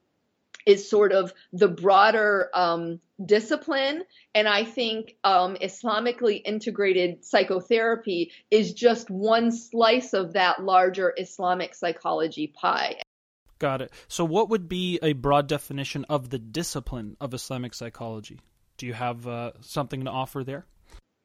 is 0.65 0.89
sort 0.89 1.11
of 1.11 1.33
the 1.53 1.67
broader 1.67 2.49
um, 2.53 2.99
discipline. 3.23 4.03
And 4.33 4.47
I 4.47 4.63
think 4.63 5.15
um, 5.23 5.55
Islamically 5.55 6.41
integrated 6.43 7.23
psychotherapy 7.23 8.31
is 8.49 8.73
just 8.73 9.09
one 9.09 9.51
slice 9.51 10.13
of 10.13 10.33
that 10.33 10.63
larger 10.63 11.13
Islamic 11.17 11.75
psychology 11.75 12.47
pie. 12.47 13.01
Got 13.59 13.83
it. 13.83 13.91
So, 14.07 14.25
what 14.25 14.49
would 14.49 14.67
be 14.67 14.97
a 15.03 15.13
broad 15.13 15.47
definition 15.47 16.03
of 16.09 16.31
the 16.31 16.39
discipline 16.39 17.15
of 17.21 17.33
Islamic 17.33 17.75
psychology? 17.75 18.39
Do 18.77 18.87
you 18.87 18.93
have 18.93 19.27
uh, 19.27 19.51
something 19.61 20.05
to 20.05 20.09
offer 20.09 20.43
there? 20.43 20.65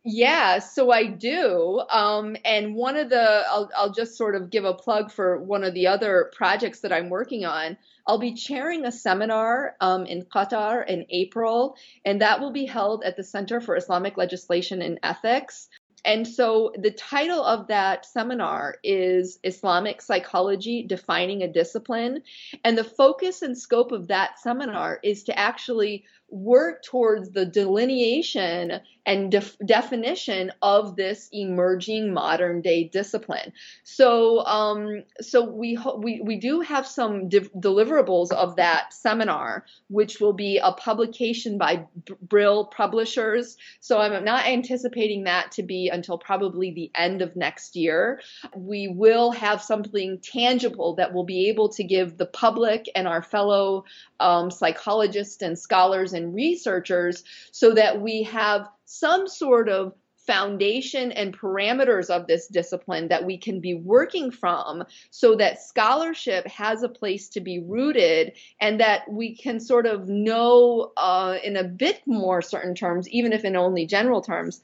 Yeah, 0.08 0.60
so 0.60 0.92
I 0.92 1.08
do. 1.08 1.82
Um, 1.90 2.36
and 2.44 2.76
one 2.76 2.94
of 2.96 3.10
the, 3.10 3.42
I'll, 3.50 3.68
I'll 3.76 3.92
just 3.92 4.16
sort 4.16 4.36
of 4.36 4.50
give 4.50 4.64
a 4.64 4.72
plug 4.72 5.10
for 5.10 5.42
one 5.42 5.64
of 5.64 5.74
the 5.74 5.88
other 5.88 6.30
projects 6.32 6.78
that 6.80 6.92
I'm 6.92 7.10
working 7.10 7.44
on. 7.44 7.76
I'll 8.06 8.20
be 8.20 8.34
chairing 8.34 8.84
a 8.84 8.92
seminar 8.92 9.74
um, 9.80 10.06
in 10.06 10.22
Qatar 10.22 10.86
in 10.86 11.06
April, 11.10 11.76
and 12.04 12.20
that 12.20 12.38
will 12.38 12.52
be 12.52 12.66
held 12.66 13.02
at 13.02 13.16
the 13.16 13.24
Center 13.24 13.60
for 13.60 13.74
Islamic 13.76 14.16
Legislation 14.16 14.80
and 14.80 15.00
Ethics. 15.02 15.68
And 16.04 16.24
so 16.24 16.72
the 16.78 16.92
title 16.92 17.42
of 17.42 17.66
that 17.66 18.06
seminar 18.06 18.76
is 18.84 19.40
Islamic 19.42 20.00
Psychology 20.00 20.84
Defining 20.84 21.42
a 21.42 21.48
Discipline. 21.48 22.22
And 22.62 22.78
the 22.78 22.84
focus 22.84 23.42
and 23.42 23.58
scope 23.58 23.90
of 23.90 24.06
that 24.06 24.38
seminar 24.38 25.00
is 25.02 25.24
to 25.24 25.36
actually 25.36 26.04
work 26.28 26.82
towards 26.82 27.30
the 27.30 27.46
delineation 27.46 28.80
and 29.06 29.30
def- 29.30 29.56
definition 29.64 30.50
of 30.60 30.96
this 30.96 31.28
emerging 31.32 32.12
modern 32.12 32.60
day 32.60 32.84
discipline. 32.84 33.52
So, 33.84 34.44
um, 34.44 35.04
so 35.20 35.48
we 35.48 35.74
ho- 35.74 35.96
we 35.96 36.20
we 36.20 36.36
do 36.36 36.60
have 36.60 36.86
some 36.86 37.28
de- 37.28 37.48
deliverables 37.50 38.32
of 38.32 38.56
that 38.56 38.92
seminar, 38.92 39.64
which 39.88 40.18
will 40.20 40.32
be 40.32 40.58
a 40.58 40.72
publication 40.72 41.56
by 41.56 41.86
Brill 42.20 42.64
Publishers. 42.64 43.56
So 43.78 43.98
I'm 43.98 44.24
not 44.24 44.46
anticipating 44.46 45.24
that 45.24 45.52
to 45.52 45.62
be 45.62 45.88
until 45.88 46.18
probably 46.18 46.72
the 46.72 46.90
end 46.96 47.22
of 47.22 47.36
next 47.36 47.76
year. 47.76 48.20
We 48.56 48.88
will 48.88 49.30
have 49.30 49.62
something 49.62 50.18
tangible 50.18 50.96
that 50.96 51.14
will 51.14 51.24
be 51.24 51.48
able 51.48 51.68
to 51.70 51.84
give 51.84 52.18
the 52.18 52.26
public 52.26 52.90
and 52.96 53.06
our 53.06 53.22
fellow 53.22 53.84
um, 54.18 54.50
psychologists 54.50 55.42
and 55.42 55.56
scholars 55.56 56.12
and 56.16 56.34
researchers 56.34 57.22
so 57.52 57.74
that 57.74 58.00
we 58.00 58.24
have 58.24 58.68
some 58.84 59.28
sort 59.28 59.68
of 59.68 59.92
foundation 60.26 61.12
and 61.12 61.38
parameters 61.38 62.10
of 62.10 62.26
this 62.26 62.48
discipline 62.48 63.08
that 63.08 63.24
we 63.24 63.38
can 63.38 63.60
be 63.60 63.74
working 63.74 64.30
from 64.30 64.82
so 65.10 65.36
that 65.36 65.62
scholarship 65.62 66.46
has 66.48 66.82
a 66.82 66.88
place 66.88 67.28
to 67.28 67.40
be 67.40 67.60
rooted 67.60 68.32
and 68.60 68.80
that 68.80 69.02
we 69.08 69.36
can 69.36 69.60
sort 69.60 69.86
of 69.86 70.08
know 70.08 70.92
uh, 70.96 71.36
in 71.44 71.56
a 71.56 71.64
bit 71.64 72.02
more 72.06 72.42
certain 72.42 72.74
terms, 72.74 73.08
even 73.10 73.32
if 73.32 73.44
in 73.44 73.56
only 73.56 73.86
general 73.86 74.20
terms, 74.20 74.62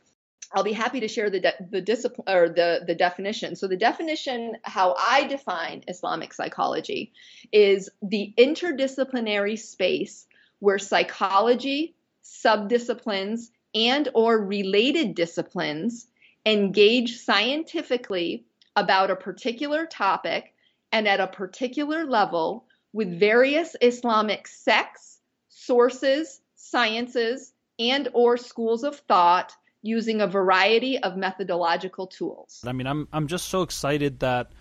I'll 0.54 0.64
be 0.64 0.72
happy 0.72 1.00
to 1.00 1.08
share 1.08 1.30
the 1.30 1.40
de- 1.40 1.66
the 1.70 1.80
discipline 1.80 2.28
or 2.28 2.48
the 2.48 2.80
the 2.86 2.94
definition. 2.94 3.56
So 3.56 3.68
the 3.68 3.76
definition, 3.76 4.58
how 4.64 4.94
I 4.98 5.26
define 5.26 5.82
Islamic 5.88 6.34
psychology, 6.34 7.12
is 7.52 7.88
the 8.02 8.34
interdisciplinary 8.36 9.58
space 9.58 10.26
where 10.62 10.78
psychology, 10.78 11.92
subdisciplines, 12.22 13.50
and 13.74 14.08
or 14.14 14.38
related 14.38 15.12
disciplines 15.16 16.06
engage 16.46 17.18
scientifically 17.18 18.44
about 18.76 19.10
a 19.10 19.16
particular 19.16 19.86
topic 19.86 20.54
and 20.92 21.08
at 21.08 21.18
a 21.18 21.26
particular 21.26 22.04
level 22.04 22.64
with 22.92 23.18
various 23.18 23.74
Islamic 23.80 24.46
sects, 24.46 25.18
sources, 25.48 26.40
sciences, 26.54 27.52
and 27.80 28.08
or 28.12 28.36
schools 28.36 28.84
of 28.84 29.00
thought 29.08 29.52
using 29.82 30.20
a 30.20 30.28
variety 30.28 30.96
of 30.96 31.16
methodological 31.16 32.06
tools. 32.06 32.62
I 32.64 32.70
mean, 32.70 32.86
I'm 32.86 33.08
I'm 33.12 33.26
just 33.26 33.48
so 33.48 33.62
excited 33.62 34.20
that 34.20 34.52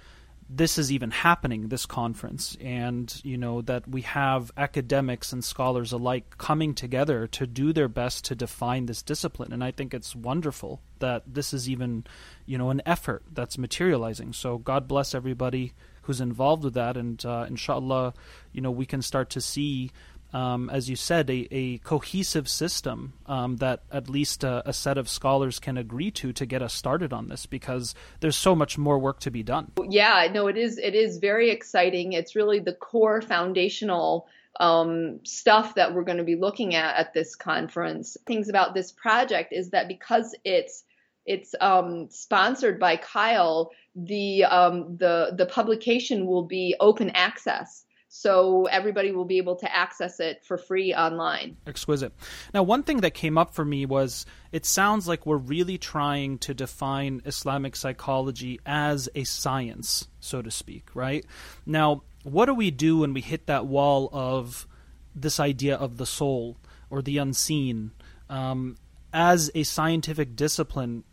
this 0.53 0.77
is 0.77 0.91
even 0.91 1.11
happening 1.11 1.69
this 1.69 1.85
conference 1.85 2.57
and 2.59 3.21
you 3.23 3.37
know 3.37 3.61
that 3.61 3.87
we 3.87 4.01
have 4.01 4.51
academics 4.57 5.31
and 5.31 5.45
scholars 5.45 5.93
alike 5.93 6.37
coming 6.37 6.75
together 6.75 7.25
to 7.25 7.47
do 7.47 7.71
their 7.71 7.87
best 7.87 8.25
to 8.25 8.35
define 8.35 8.85
this 8.85 9.01
discipline. 9.01 9.53
And 9.53 9.63
i 9.63 9.71
think 9.71 9.93
it's 9.93 10.13
wonderful 10.15 10.81
that 10.99 11.23
this 11.25 11.53
is 11.53 11.69
even 11.69 12.03
you 12.45 12.57
know 12.57 12.69
an 12.69 12.81
effort 12.85 13.23
that's 13.31 13.57
materializing. 13.57 14.33
So 14.33 14.57
god 14.57 14.87
bless 14.89 15.15
everybody 15.15 15.73
who's 16.03 16.19
involved 16.19 16.65
with 16.65 16.73
that 16.73 16.97
and 16.97 17.23
uh, 17.25 17.45
inshallah 17.47 18.13
you 18.51 18.59
know 18.59 18.71
we 18.71 18.85
can 18.85 19.01
start 19.01 19.29
to 19.29 19.41
see 19.41 19.91
um, 20.33 20.69
as 20.69 20.89
you 20.89 20.95
said, 20.95 21.29
a, 21.29 21.47
a 21.51 21.77
cohesive 21.79 22.47
system 22.47 23.13
um, 23.25 23.57
that 23.57 23.83
at 23.91 24.09
least 24.09 24.43
a, 24.43 24.67
a, 24.67 24.73
set 24.73 24.97
of 24.97 25.09
scholars 25.09 25.59
can 25.59 25.77
agree 25.77 26.09
to 26.11 26.31
to 26.33 26.45
get 26.45 26.61
us 26.61 26.73
started 26.73 27.11
on 27.11 27.27
this 27.27 27.45
because 27.45 27.93
there's 28.21 28.37
so 28.37 28.55
much 28.55 28.77
more 28.77 28.97
work 28.97 29.19
to 29.21 29.31
be 29.31 29.43
done. 29.43 29.71
Yeah, 29.89 30.27
no, 30.33 30.47
it 30.47 30.57
is. 30.57 30.77
It 30.77 30.95
is 30.95 31.17
very 31.17 31.49
exciting. 31.49 32.13
It's 32.13 32.35
really 32.35 32.59
the 32.59 32.73
core 32.73 33.21
foundational 33.21 34.27
um, 34.59 35.19
stuff 35.23 35.75
that 35.75 35.93
we're 35.93 36.03
going 36.03 36.17
to 36.17 36.23
be 36.23 36.35
looking 36.35 36.75
at 36.75 36.95
at 36.95 37.13
this 37.13 37.35
conference. 37.35 38.15
Things 38.25 38.47
about 38.47 38.73
this 38.73 38.91
project 38.91 39.51
is 39.51 39.71
that 39.71 39.87
because 39.87 40.33
it's 40.45 40.83
it's 41.25 41.53
um, 41.59 42.07
sponsored 42.09 42.79
by 42.79 42.95
Kyle. 42.95 43.71
the 43.95 44.45
um, 44.45 44.95
the 44.97 45.33
the 45.37 45.45
publication 45.45 46.25
will 46.25 46.45
be 46.45 46.75
open 46.79 47.09
access 47.09 47.83
so 48.13 48.65
everybody 48.65 49.13
will 49.13 49.23
be 49.23 49.37
able 49.37 49.55
to 49.55 49.73
access 49.73 50.19
it 50.19 50.43
for 50.43 50.57
free 50.57 50.93
online. 50.93 51.55
Exquisite. 51.65 52.11
Now, 52.53 52.61
one 52.61 52.83
thing 52.83 52.97
that 53.01 53.13
came 53.13 53.37
up 53.37 53.53
for 53.53 53.63
me 53.63 53.85
was 53.85 54.25
it 54.51 54.65
sounds 54.65 55.07
like 55.07 55.25
we're 55.25 55.37
really 55.37 55.77
trying 55.77 56.37
to 56.39 56.53
define 56.53 57.21
Islamic 57.23 57.73
psychology 57.73 58.59
as 58.65 59.07
a 59.15 59.23
science, 59.23 60.09
so 60.19 60.41
to 60.41 60.51
speak, 60.51 60.89
right? 60.93 61.25
Now, 61.65 62.03
what 62.23 62.47
do 62.47 62.53
we 62.53 62.69
do 62.69 62.99
when 62.99 63.13
we 63.13 63.21
hit 63.21 63.47
that 63.47 63.65
wall 63.65 64.09
of 64.11 64.67
this 65.15 65.39
idea 65.39 65.77
of 65.77 65.95
the 65.95 66.05
soul 66.05 66.57
or 66.89 67.01
the 67.01 67.17
unseen 67.17 67.91
um, 68.29 68.75
as 69.13 69.49
a 69.55 69.63
scientific 69.63 70.35
discipline 70.35 71.05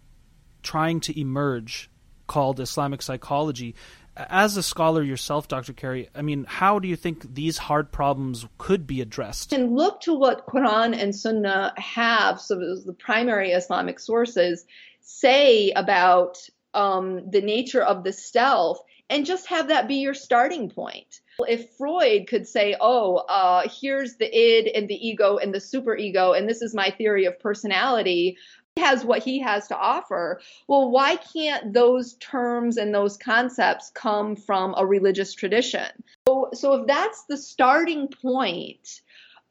trying 0.64 0.98
to 0.98 1.18
emerge 1.18 1.90
called 2.26 2.58
Islamic 2.58 3.02
psychology? 3.02 3.76
As 4.18 4.56
a 4.56 4.64
scholar 4.64 5.02
yourself, 5.02 5.46
Dr. 5.46 5.72
Carrie, 5.72 6.08
I 6.12 6.22
mean, 6.22 6.44
how 6.48 6.80
do 6.80 6.88
you 6.88 6.96
think 6.96 7.34
these 7.34 7.56
hard 7.56 7.92
problems 7.92 8.46
could 8.58 8.84
be 8.84 9.00
addressed? 9.00 9.52
And 9.52 9.76
look 9.76 10.00
to 10.02 10.14
what 10.14 10.46
Quran 10.46 11.00
and 11.00 11.14
Sunnah 11.14 11.72
have, 11.76 12.40
so 12.40 12.56
the 12.56 12.96
primary 12.98 13.52
Islamic 13.52 14.00
sources 14.00 14.66
say 15.00 15.70
about 15.70 16.38
um, 16.74 17.30
the 17.30 17.40
nature 17.40 17.82
of 17.82 18.02
the 18.02 18.12
self, 18.12 18.80
and 19.08 19.24
just 19.24 19.46
have 19.46 19.68
that 19.68 19.86
be 19.86 19.96
your 19.96 20.14
starting 20.14 20.68
point. 20.68 21.20
If 21.46 21.70
Freud 21.76 22.26
could 22.26 22.48
say, 22.48 22.74
oh, 22.80 23.18
uh, 23.18 23.68
here's 23.80 24.16
the 24.16 24.26
id 24.26 24.74
and 24.74 24.88
the 24.88 25.08
ego 25.08 25.36
and 25.36 25.54
the 25.54 25.58
superego, 25.58 26.36
and 26.36 26.48
this 26.48 26.62
is 26.62 26.74
my 26.74 26.90
theory 26.90 27.24
of 27.26 27.38
personality, 27.38 28.36
has 28.78 29.04
what 29.04 29.22
he 29.22 29.40
has 29.40 29.68
to 29.68 29.76
offer. 29.76 30.40
Well, 30.66 30.90
why 30.90 31.16
can't 31.16 31.72
those 31.72 32.14
terms 32.14 32.76
and 32.76 32.94
those 32.94 33.16
concepts 33.16 33.90
come 33.94 34.36
from 34.36 34.74
a 34.76 34.86
religious 34.86 35.34
tradition? 35.34 35.90
So, 36.26 36.50
so 36.54 36.74
if 36.74 36.86
that's 36.86 37.24
the 37.24 37.36
starting 37.36 38.08
point, 38.08 39.02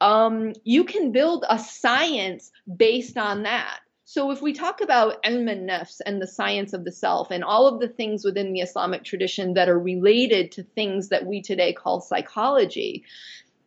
um, 0.02 0.54
you 0.64 0.84
can 0.84 1.12
build 1.12 1.46
a 1.50 1.60
science 1.60 2.52
based 2.76 3.18
on 3.18 3.44
that. 3.44 3.80
So 4.10 4.32
if 4.32 4.42
we 4.42 4.54
talk 4.54 4.80
about 4.80 5.22
ilm 5.24 5.50
nafs 5.68 6.00
and 6.06 6.22
the 6.22 6.28
science 6.28 6.72
of 6.72 6.86
the 6.86 6.94
self 6.94 7.30
and 7.30 7.44
all 7.44 7.68
of 7.68 7.82
the 7.82 7.90
things 7.90 8.24
within 8.24 8.54
the 8.54 8.62
Islamic 8.62 9.04
tradition 9.04 9.56
that 9.56 9.68
are 9.68 9.78
related 9.78 10.54
to 10.54 10.64
things 10.64 11.10
that 11.10 11.26
we 11.26 11.42
today 11.42 11.74
call 11.74 12.00
psychology, 12.00 13.04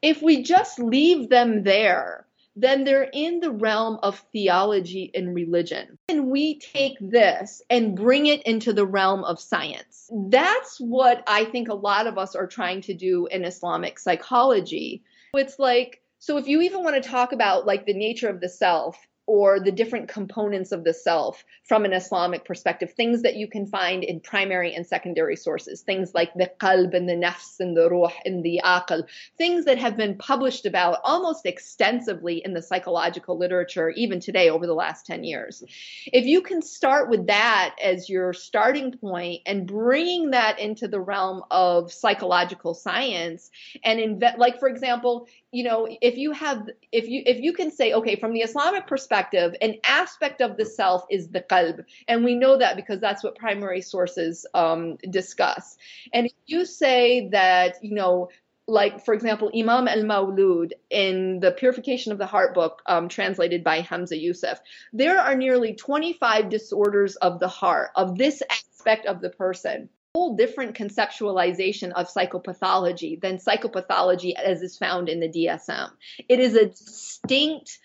if 0.01 0.23
we 0.23 0.42
just 0.42 0.79
leave 0.79 1.29
them 1.29 1.62
there, 1.64 2.27
then 2.56 2.84
they're 2.84 3.08
in 3.12 3.40
the 3.40 3.50
realm 3.50 3.98
of 4.02 4.22
theology 4.32 5.10
and 5.14 5.34
religion. 5.34 5.98
And 6.08 6.28
we 6.28 6.58
take 6.58 6.96
this 7.00 7.62
and 7.70 7.96
bring 7.96 8.26
it 8.26 8.42
into 8.42 8.72
the 8.72 8.86
realm 8.86 9.24
of 9.24 9.40
science. 9.40 10.10
That's 10.28 10.78
what 10.78 11.22
I 11.26 11.44
think 11.44 11.68
a 11.68 11.74
lot 11.74 12.06
of 12.06 12.18
us 12.18 12.34
are 12.34 12.46
trying 12.46 12.82
to 12.82 12.94
do 12.94 13.26
in 13.26 13.44
Islamic 13.44 13.98
psychology. 13.98 15.02
It's 15.34 15.58
like, 15.58 16.02
so 16.18 16.36
if 16.36 16.48
you 16.48 16.60
even 16.62 16.82
want 16.84 17.02
to 17.02 17.08
talk 17.08 17.32
about 17.32 17.66
like 17.66 17.86
the 17.86 17.94
nature 17.94 18.28
of 18.28 18.40
the 18.40 18.48
self 18.48 18.98
or 19.30 19.60
the 19.60 19.70
different 19.70 20.08
components 20.08 20.72
of 20.72 20.82
the 20.82 20.92
self 20.92 21.44
from 21.62 21.84
an 21.84 21.92
Islamic 21.92 22.44
perspective, 22.44 22.92
things 22.92 23.22
that 23.22 23.36
you 23.36 23.46
can 23.46 23.64
find 23.64 24.02
in 24.02 24.18
primary 24.18 24.74
and 24.74 24.84
secondary 24.84 25.36
sources, 25.36 25.82
things 25.82 26.12
like 26.14 26.34
the 26.34 26.50
qalb 26.60 26.94
and 26.94 27.08
the 27.08 27.14
nafs 27.14 27.60
and 27.60 27.76
the 27.76 27.88
ruh 27.88 28.10
and 28.24 28.42
the 28.42 28.60
aql, 28.64 29.04
things 29.38 29.66
that 29.66 29.78
have 29.78 29.96
been 29.96 30.18
published 30.18 30.66
about 30.66 30.98
almost 31.04 31.46
extensively 31.46 32.42
in 32.44 32.54
the 32.54 32.60
psychological 32.60 33.38
literature, 33.38 33.90
even 33.90 34.18
today 34.18 34.50
over 34.50 34.66
the 34.66 34.74
last 34.74 35.06
10 35.06 35.22
years. 35.22 35.62
If 36.06 36.24
you 36.24 36.42
can 36.42 36.60
start 36.60 37.08
with 37.08 37.28
that 37.28 37.76
as 37.80 38.08
your 38.08 38.32
starting 38.32 38.90
point 38.90 39.42
and 39.46 39.64
bringing 39.64 40.30
that 40.30 40.58
into 40.58 40.88
the 40.88 41.00
realm 41.00 41.44
of 41.52 41.92
psychological 41.92 42.74
science 42.74 43.48
and 43.84 44.00
invent, 44.00 44.40
like, 44.40 44.58
for 44.58 44.68
example, 44.68 45.28
you 45.52 45.64
know, 45.64 45.88
if 46.00 46.16
you 46.16 46.32
have, 46.32 46.68
if 46.92 47.08
you, 47.08 47.22
if 47.26 47.38
you 47.38 47.52
can 47.52 47.70
say, 47.70 47.92
okay, 47.92 48.16
from 48.16 48.32
the 48.32 48.40
Islamic 48.40 48.86
perspective, 48.86 49.54
an 49.60 49.76
aspect 49.84 50.40
of 50.40 50.56
the 50.56 50.64
self 50.64 51.04
is 51.10 51.28
the 51.28 51.40
qalb. 51.40 51.84
And 52.06 52.24
we 52.24 52.34
know 52.36 52.58
that 52.58 52.76
because 52.76 53.00
that's 53.00 53.24
what 53.24 53.36
primary 53.36 53.80
sources 53.80 54.46
um, 54.54 54.96
discuss. 55.10 55.76
And 56.12 56.26
if 56.26 56.32
you 56.46 56.64
say 56.64 57.28
that, 57.30 57.82
you 57.82 57.94
know, 57.94 58.28
like 58.68 59.04
for 59.04 59.12
example 59.14 59.50
imam 59.54 59.88
al-maulud 59.88 60.70
in 60.90 61.40
the 61.40 61.50
purification 61.50 62.12
of 62.12 62.18
the 62.18 62.26
heart 62.26 62.54
book 62.54 62.82
um, 62.86 63.08
translated 63.08 63.64
by 63.64 63.80
hamza 63.80 64.16
yusuf 64.16 64.60
there 64.92 65.18
are 65.18 65.34
nearly 65.34 65.74
25 65.74 66.48
disorders 66.48 67.16
of 67.16 67.40
the 67.40 67.48
heart 67.48 67.90
of 67.96 68.16
this 68.16 68.42
aspect 68.48 69.06
of 69.06 69.20
the 69.20 69.30
person 69.30 69.88
whole 70.14 70.35
different 70.35 70.77
conceptualization 70.77 71.92
of 71.92 72.09
psychopathology 72.09 73.20
than 73.20 73.38
psychopathology 73.38 74.35
as 74.35 74.61
is 74.61 74.77
found 74.77 75.09
in 75.09 75.20
the 75.20 75.29
DSM. 75.29 75.90
It 76.29 76.40
is 76.40 76.57
a 76.57 76.66
distinct 76.66 77.79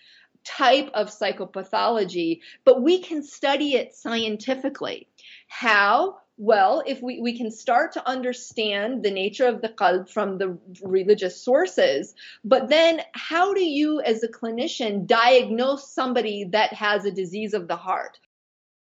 type 0.44 0.90
of 0.94 1.08
psychopathology, 1.08 2.40
but 2.64 2.82
we 2.82 3.00
can 3.00 3.22
study 3.22 3.74
it 3.74 3.94
scientifically. 3.94 5.08
How? 5.46 6.18
Well, 6.36 6.82
if 6.84 7.00
we, 7.00 7.20
we 7.20 7.38
can 7.38 7.50
start 7.50 7.92
to 7.92 8.08
understand 8.08 9.04
the 9.04 9.10
nature 9.10 9.46
of 9.46 9.62
the 9.62 9.68
qalb 9.68 10.10
from 10.10 10.36
the 10.36 10.58
religious 10.82 11.40
sources, 11.40 12.14
but 12.44 12.68
then 12.68 13.02
how 13.12 13.54
do 13.54 13.64
you 13.64 14.00
as 14.00 14.22
a 14.24 14.28
clinician 14.28 15.06
diagnose 15.06 15.88
somebody 15.88 16.44
that 16.50 16.72
has 16.72 17.04
a 17.04 17.12
disease 17.12 17.54
of 17.54 17.68
the 17.68 17.76
heart? 17.76 18.18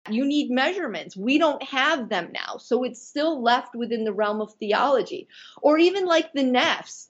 You 0.09 0.25
need 0.25 0.51
measurements. 0.51 1.17
We 1.17 1.37
don't 1.37 1.61
have 1.63 2.09
them 2.09 2.29
now. 2.31 2.57
So 2.57 2.83
it's 2.83 3.05
still 3.05 3.41
left 3.41 3.75
within 3.75 4.03
the 4.03 4.13
realm 4.13 4.41
of 4.41 4.53
theology. 4.53 5.27
Or 5.61 5.77
even 5.77 6.05
like 6.05 6.31
the 6.33 6.43
nafs. 6.43 7.07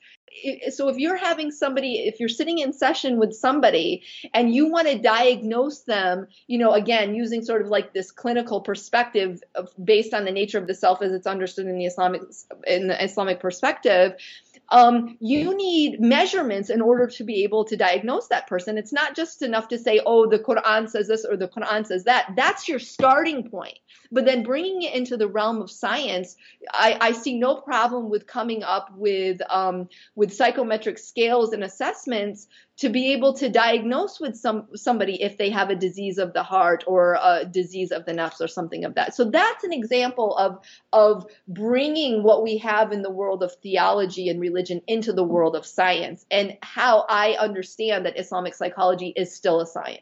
So 0.72 0.90
if 0.90 0.98
you're 0.98 1.18
having 1.18 1.52
somebody, 1.52 2.08
if 2.08 2.20
you're 2.20 2.30
sitting 2.30 2.60
in 2.60 2.72
session 2.72 3.18
with 3.18 3.34
somebody 3.34 4.04
and 4.34 4.54
you 4.54 4.68
want 4.68 4.88
to 4.88 5.00
diagnose 5.00 5.82
them, 5.82 6.28
you 6.46 6.60
know, 6.60 6.74
again, 6.74 7.16
using 7.16 7.42
sort 7.44 7.64
of 7.64 7.70
like 7.70 7.94
this 7.94 8.12
clinical 8.12 8.62
perspective 8.62 9.42
of, 9.56 9.70
based 9.84 10.14
on 10.14 10.26
the 10.26 10.32
nature 10.32 10.60
of 10.60 10.68
the 10.68 10.76
self 10.76 11.02
as 11.02 11.14
it's 11.14 11.26
understood 11.26 11.66
in 11.66 11.78
the 11.80 11.86
Islamic, 11.86 12.22
in 12.68 12.88
the 12.88 13.04
Islamic 13.04 13.40
perspective, 13.40 14.14
um, 14.72 15.18
you 15.20 15.56
need 15.56 16.00
measurements 16.00 16.70
in 16.70 16.82
order 16.82 17.08
to 17.08 17.24
be 17.24 17.44
able 17.44 17.66
to 17.66 17.76
diagnose 17.76 18.28
that 18.28 18.48
person. 18.48 18.78
It's 18.78 18.94
not 18.94 19.16
just 19.16 19.42
enough 19.42 19.68
to 19.70 19.78
say, 19.78 20.02
oh, 20.06 20.30
the 20.30 20.40
Quran 20.40 20.90
says 20.90 21.08
this 21.08 21.26
or 21.26 21.38
the 21.38 21.48
Quran 21.48 21.86
says 21.86 22.04
that. 22.04 22.34
That's 22.36 22.68
your 22.68 22.80
starting 22.80 23.50
point. 23.50 23.80
But 24.12 24.26
then 24.26 24.44
bringing 24.44 24.84
it 24.84 24.94
into 24.94 25.18
the 25.18 25.28
realm 25.28 25.62
of 25.62 25.72
science, 25.72 26.36
I, 26.72 26.98
I 27.00 27.12
see 27.12 27.40
no 27.40 27.56
problem 27.56 28.10
with 28.10 28.28
coming 28.28 28.64
up 28.64 28.90
with 28.96 29.42
um, 29.50 29.88
with 30.16 30.34
psychometric 30.34 30.98
scales 30.98 31.54
and 31.54 31.64
assessments 31.64 32.48
to 32.80 32.90
be 32.90 33.12
able 33.12 33.34
to 33.34 33.50
diagnose 33.50 34.20
with 34.20 34.36
some 34.36 34.68
somebody 34.74 35.22
if 35.22 35.38
they 35.38 35.50
have 35.50 35.70
a 35.70 35.76
disease 35.76 36.18
of 36.18 36.34
the 36.34 36.44
heart 36.44 36.84
or 36.88 37.18
a 37.22 37.46
disease 37.46 37.92
of 37.92 38.06
the 38.06 38.14
nafs 38.14 38.40
or 38.40 38.48
something 38.48 38.86
of 38.86 38.96
that. 38.96 39.14
So 39.14 39.26
that's 39.26 39.64
an 39.64 39.74
example 39.74 40.36
of 40.38 40.60
of 40.94 41.26
bringing 41.48 42.24
what 42.24 42.42
we 42.42 42.58
have 42.60 42.92
in 42.92 43.02
the 43.02 43.12
world 43.12 43.44
of 43.44 43.54
theology 43.56 44.30
and 44.30 44.40
religion 44.40 44.82
into 44.88 45.12
the 45.12 45.24
world 45.24 45.56
of 45.56 45.66
science 45.66 46.26
and 46.32 46.58
how 46.62 47.06
I 47.10 47.34
understand 47.34 48.06
that 48.06 48.18
Islamic 48.18 48.56
psychology 48.56 49.14
is 49.16 49.36
still 49.36 49.60
a 49.60 49.68
science. 49.68 50.02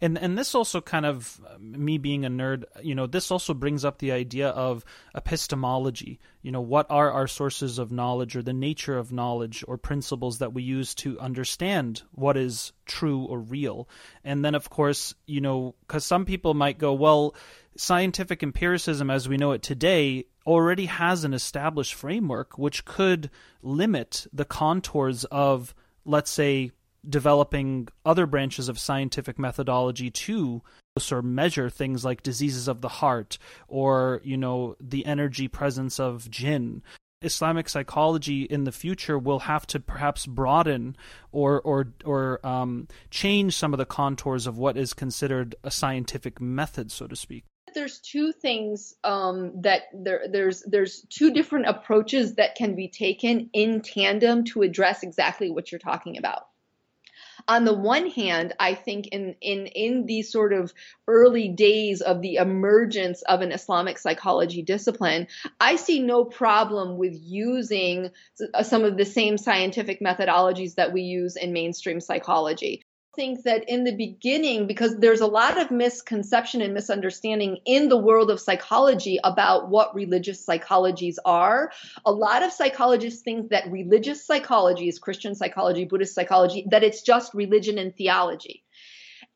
And 0.00 0.18
and 0.18 0.36
this 0.36 0.54
also 0.54 0.80
kind 0.80 1.06
of 1.06 1.40
um, 1.54 1.84
me 1.84 1.98
being 1.98 2.24
a 2.24 2.30
nerd, 2.30 2.64
you 2.82 2.94
know, 2.94 3.06
this 3.06 3.30
also 3.30 3.54
brings 3.54 3.84
up 3.84 3.98
the 3.98 4.12
idea 4.12 4.48
of 4.48 4.84
epistemology. 5.14 6.20
You 6.42 6.52
know, 6.52 6.60
what 6.60 6.86
are 6.90 7.10
our 7.10 7.26
sources 7.26 7.78
of 7.78 7.92
knowledge 7.92 8.36
or 8.36 8.42
the 8.42 8.52
nature 8.52 8.98
of 8.98 9.12
knowledge 9.12 9.64
or 9.66 9.76
principles 9.76 10.38
that 10.38 10.52
we 10.52 10.62
use 10.62 10.94
to 10.96 11.18
understand 11.20 12.02
what 12.12 12.36
is 12.36 12.72
true 12.86 13.24
or 13.24 13.38
real? 13.38 13.88
And 14.24 14.44
then 14.44 14.54
of 14.54 14.70
course, 14.70 15.14
you 15.26 15.40
know, 15.40 15.74
cuz 15.86 16.04
some 16.04 16.24
people 16.24 16.54
might 16.54 16.78
go, 16.78 16.92
well, 16.92 17.34
scientific 17.76 18.42
empiricism 18.42 19.10
as 19.10 19.28
we 19.28 19.36
know 19.36 19.52
it 19.52 19.62
today 19.62 20.26
already 20.46 20.86
has 20.86 21.24
an 21.24 21.32
established 21.32 21.94
framework 21.94 22.58
which 22.58 22.84
could 22.84 23.30
limit 23.62 24.26
the 24.32 24.44
contours 24.44 25.24
of 25.26 25.74
let's 26.04 26.30
say 26.30 26.70
developing 27.08 27.88
other 28.04 28.26
branches 28.26 28.68
of 28.68 28.78
scientific 28.78 29.38
methodology 29.38 30.10
to 30.10 30.62
sort 30.98 31.24
measure 31.24 31.70
things 31.70 32.04
like 32.04 32.22
diseases 32.22 32.68
of 32.68 32.80
the 32.80 32.88
heart 32.88 33.38
or 33.66 34.20
you 34.24 34.36
know 34.36 34.76
the 34.78 35.06
energy 35.06 35.48
presence 35.48 35.98
of 35.98 36.30
jinn 36.30 36.82
Islamic 37.22 37.68
psychology 37.68 38.42
in 38.42 38.64
the 38.64 38.72
future 38.72 39.18
will 39.18 39.40
have 39.40 39.66
to 39.68 39.80
perhaps 39.80 40.26
broaden 40.26 40.96
or 41.30 41.60
or 41.62 41.92
or 42.04 42.44
um, 42.44 42.88
change 43.10 43.56
some 43.56 43.72
of 43.72 43.78
the 43.78 43.86
contours 43.86 44.46
of 44.46 44.58
what 44.58 44.76
is 44.76 44.92
considered 44.92 45.54
a 45.62 45.70
scientific 45.70 46.40
method, 46.40 46.90
so 46.90 47.06
to 47.06 47.16
speak. 47.16 47.44
there's 47.74 48.00
two 48.00 48.32
things 48.32 48.94
um, 49.04 49.62
that 49.62 49.82
there, 49.94 50.26
there's 50.30 50.62
there's 50.62 51.06
two 51.08 51.32
different 51.32 51.66
approaches 51.66 52.34
that 52.34 52.54
can 52.54 52.74
be 52.74 52.88
taken 52.88 53.48
in 53.52 53.80
tandem 53.80 54.44
to 54.44 54.62
address 54.62 55.02
exactly 55.02 55.50
what 55.50 55.70
you're 55.70 55.78
talking 55.78 56.18
about 56.18 56.46
on 57.48 57.64
the 57.64 57.74
one 57.74 58.10
hand, 58.10 58.54
I 58.58 58.74
think 58.74 59.08
in 59.08 59.34
in 59.40 59.66
in 59.66 60.06
these 60.06 60.30
sort 60.30 60.52
of 60.52 60.72
early 61.08 61.48
days 61.48 62.00
of 62.00 62.22
the 62.22 62.36
emergence 62.36 63.22
of 63.22 63.40
an 63.40 63.52
Islamic 63.52 63.98
psychology 63.98 64.62
discipline, 64.62 65.28
I 65.60 65.76
see 65.76 66.00
no 66.00 66.24
problem 66.24 66.98
with 66.98 67.14
using 67.14 68.10
uh, 68.54 68.62
some 68.62 68.84
of 68.84 68.96
the 68.96 69.04
same 69.04 69.38
scientific 69.38 70.00
methodologies 70.00 70.76
that 70.76 70.92
we 70.92 71.02
use 71.02 71.36
in 71.36 71.52
mainstream 71.52 72.00
psychology 72.00 72.84
think 73.14 73.42
that 73.44 73.68
in 73.68 73.84
the 73.84 73.94
beginning, 73.94 74.66
because 74.66 74.96
there's 74.96 75.20
a 75.20 75.26
lot 75.26 75.60
of 75.60 75.70
misconception 75.70 76.60
and 76.62 76.72
misunderstanding 76.72 77.58
in 77.64 77.88
the 77.88 77.96
world 77.96 78.30
of 78.30 78.40
psychology 78.40 79.18
about 79.24 79.68
what 79.68 79.94
religious 79.94 80.44
psychologies 80.44 81.16
are, 81.24 81.72
a 82.04 82.12
lot 82.12 82.42
of 82.42 82.52
psychologists 82.52 83.22
think 83.22 83.50
that 83.50 83.70
religious 83.70 84.24
psychology 84.24 84.88
is 84.88 84.98
Christian 84.98 85.34
psychology, 85.34 85.84
Buddhist 85.84 86.14
psychology, 86.14 86.66
that 86.70 86.82
it's 86.82 87.02
just 87.02 87.34
religion 87.34 87.78
and 87.78 87.94
theology. 87.94 88.62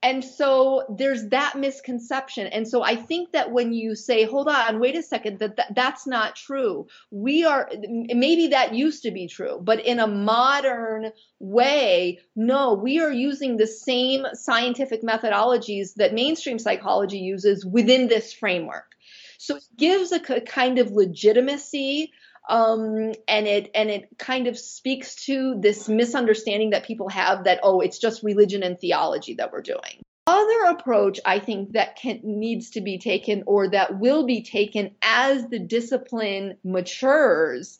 And 0.02 0.22
so 0.22 0.84
there's 0.88 1.28
that 1.30 1.56
misconception. 1.56 2.46
And 2.48 2.68
so 2.68 2.82
I 2.82 2.96
think 2.96 3.32
that 3.32 3.50
when 3.50 3.72
you 3.72 3.94
say, 3.94 4.24
hold 4.24 4.46
on, 4.46 4.78
wait 4.78 4.94
a 4.94 5.02
second, 5.02 5.38
that, 5.38 5.56
that 5.56 5.74
that's 5.74 6.06
not 6.06 6.36
true. 6.36 6.86
We 7.10 7.44
are, 7.44 7.68
maybe 7.80 8.48
that 8.48 8.74
used 8.74 9.02
to 9.04 9.10
be 9.10 9.26
true, 9.26 9.58
but 9.60 9.84
in 9.84 9.98
a 9.98 10.06
modern 10.06 11.12
way, 11.40 12.20
no, 12.36 12.74
we 12.74 13.00
are 13.00 13.10
using 13.10 13.56
the 13.56 13.66
same 13.66 14.26
scientific 14.34 15.02
methodologies 15.02 15.94
that 15.94 16.14
mainstream 16.14 16.58
psychology 16.58 17.18
uses 17.18 17.64
within 17.64 18.06
this 18.06 18.32
framework. 18.32 18.92
So 19.38 19.56
it 19.56 19.64
gives 19.76 20.12
a 20.12 20.20
kind 20.20 20.78
of 20.78 20.92
legitimacy 20.92 22.12
um, 22.48 23.12
and 23.26 23.46
it 23.46 23.70
and 23.74 23.90
it 23.90 24.08
kind 24.18 24.46
of 24.46 24.58
speaks 24.58 25.26
to 25.26 25.58
this 25.60 25.88
misunderstanding 25.88 26.70
that 26.70 26.84
people 26.84 27.08
have 27.08 27.44
that 27.44 27.60
oh 27.62 27.80
it's 27.80 27.98
just 27.98 28.22
religion 28.22 28.62
and 28.62 28.78
theology 28.78 29.34
that 29.34 29.52
we're 29.52 29.62
doing. 29.62 30.02
Other 30.28 30.64
approach 30.70 31.20
i 31.24 31.38
think 31.38 31.72
that 31.72 31.96
can 31.96 32.20
needs 32.24 32.70
to 32.70 32.80
be 32.80 32.98
taken 32.98 33.44
or 33.46 33.70
that 33.70 33.98
will 33.98 34.26
be 34.26 34.42
taken 34.42 34.94
as 35.02 35.46
the 35.46 35.60
discipline 35.60 36.56
matures 36.64 37.78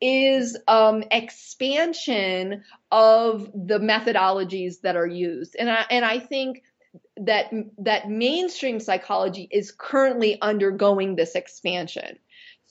is 0.00 0.58
um, 0.68 1.04
expansion 1.10 2.62
of 2.92 3.50
the 3.54 3.78
methodologies 3.78 4.82
that 4.82 4.96
are 4.96 5.06
used. 5.06 5.56
And 5.58 5.70
i 5.70 5.84
and 5.90 6.04
i 6.04 6.18
think 6.18 6.62
that 7.18 7.50
that 7.78 8.08
mainstream 8.08 8.80
psychology 8.80 9.48
is 9.50 9.72
currently 9.72 10.40
undergoing 10.40 11.16
this 11.16 11.34
expansion 11.34 12.18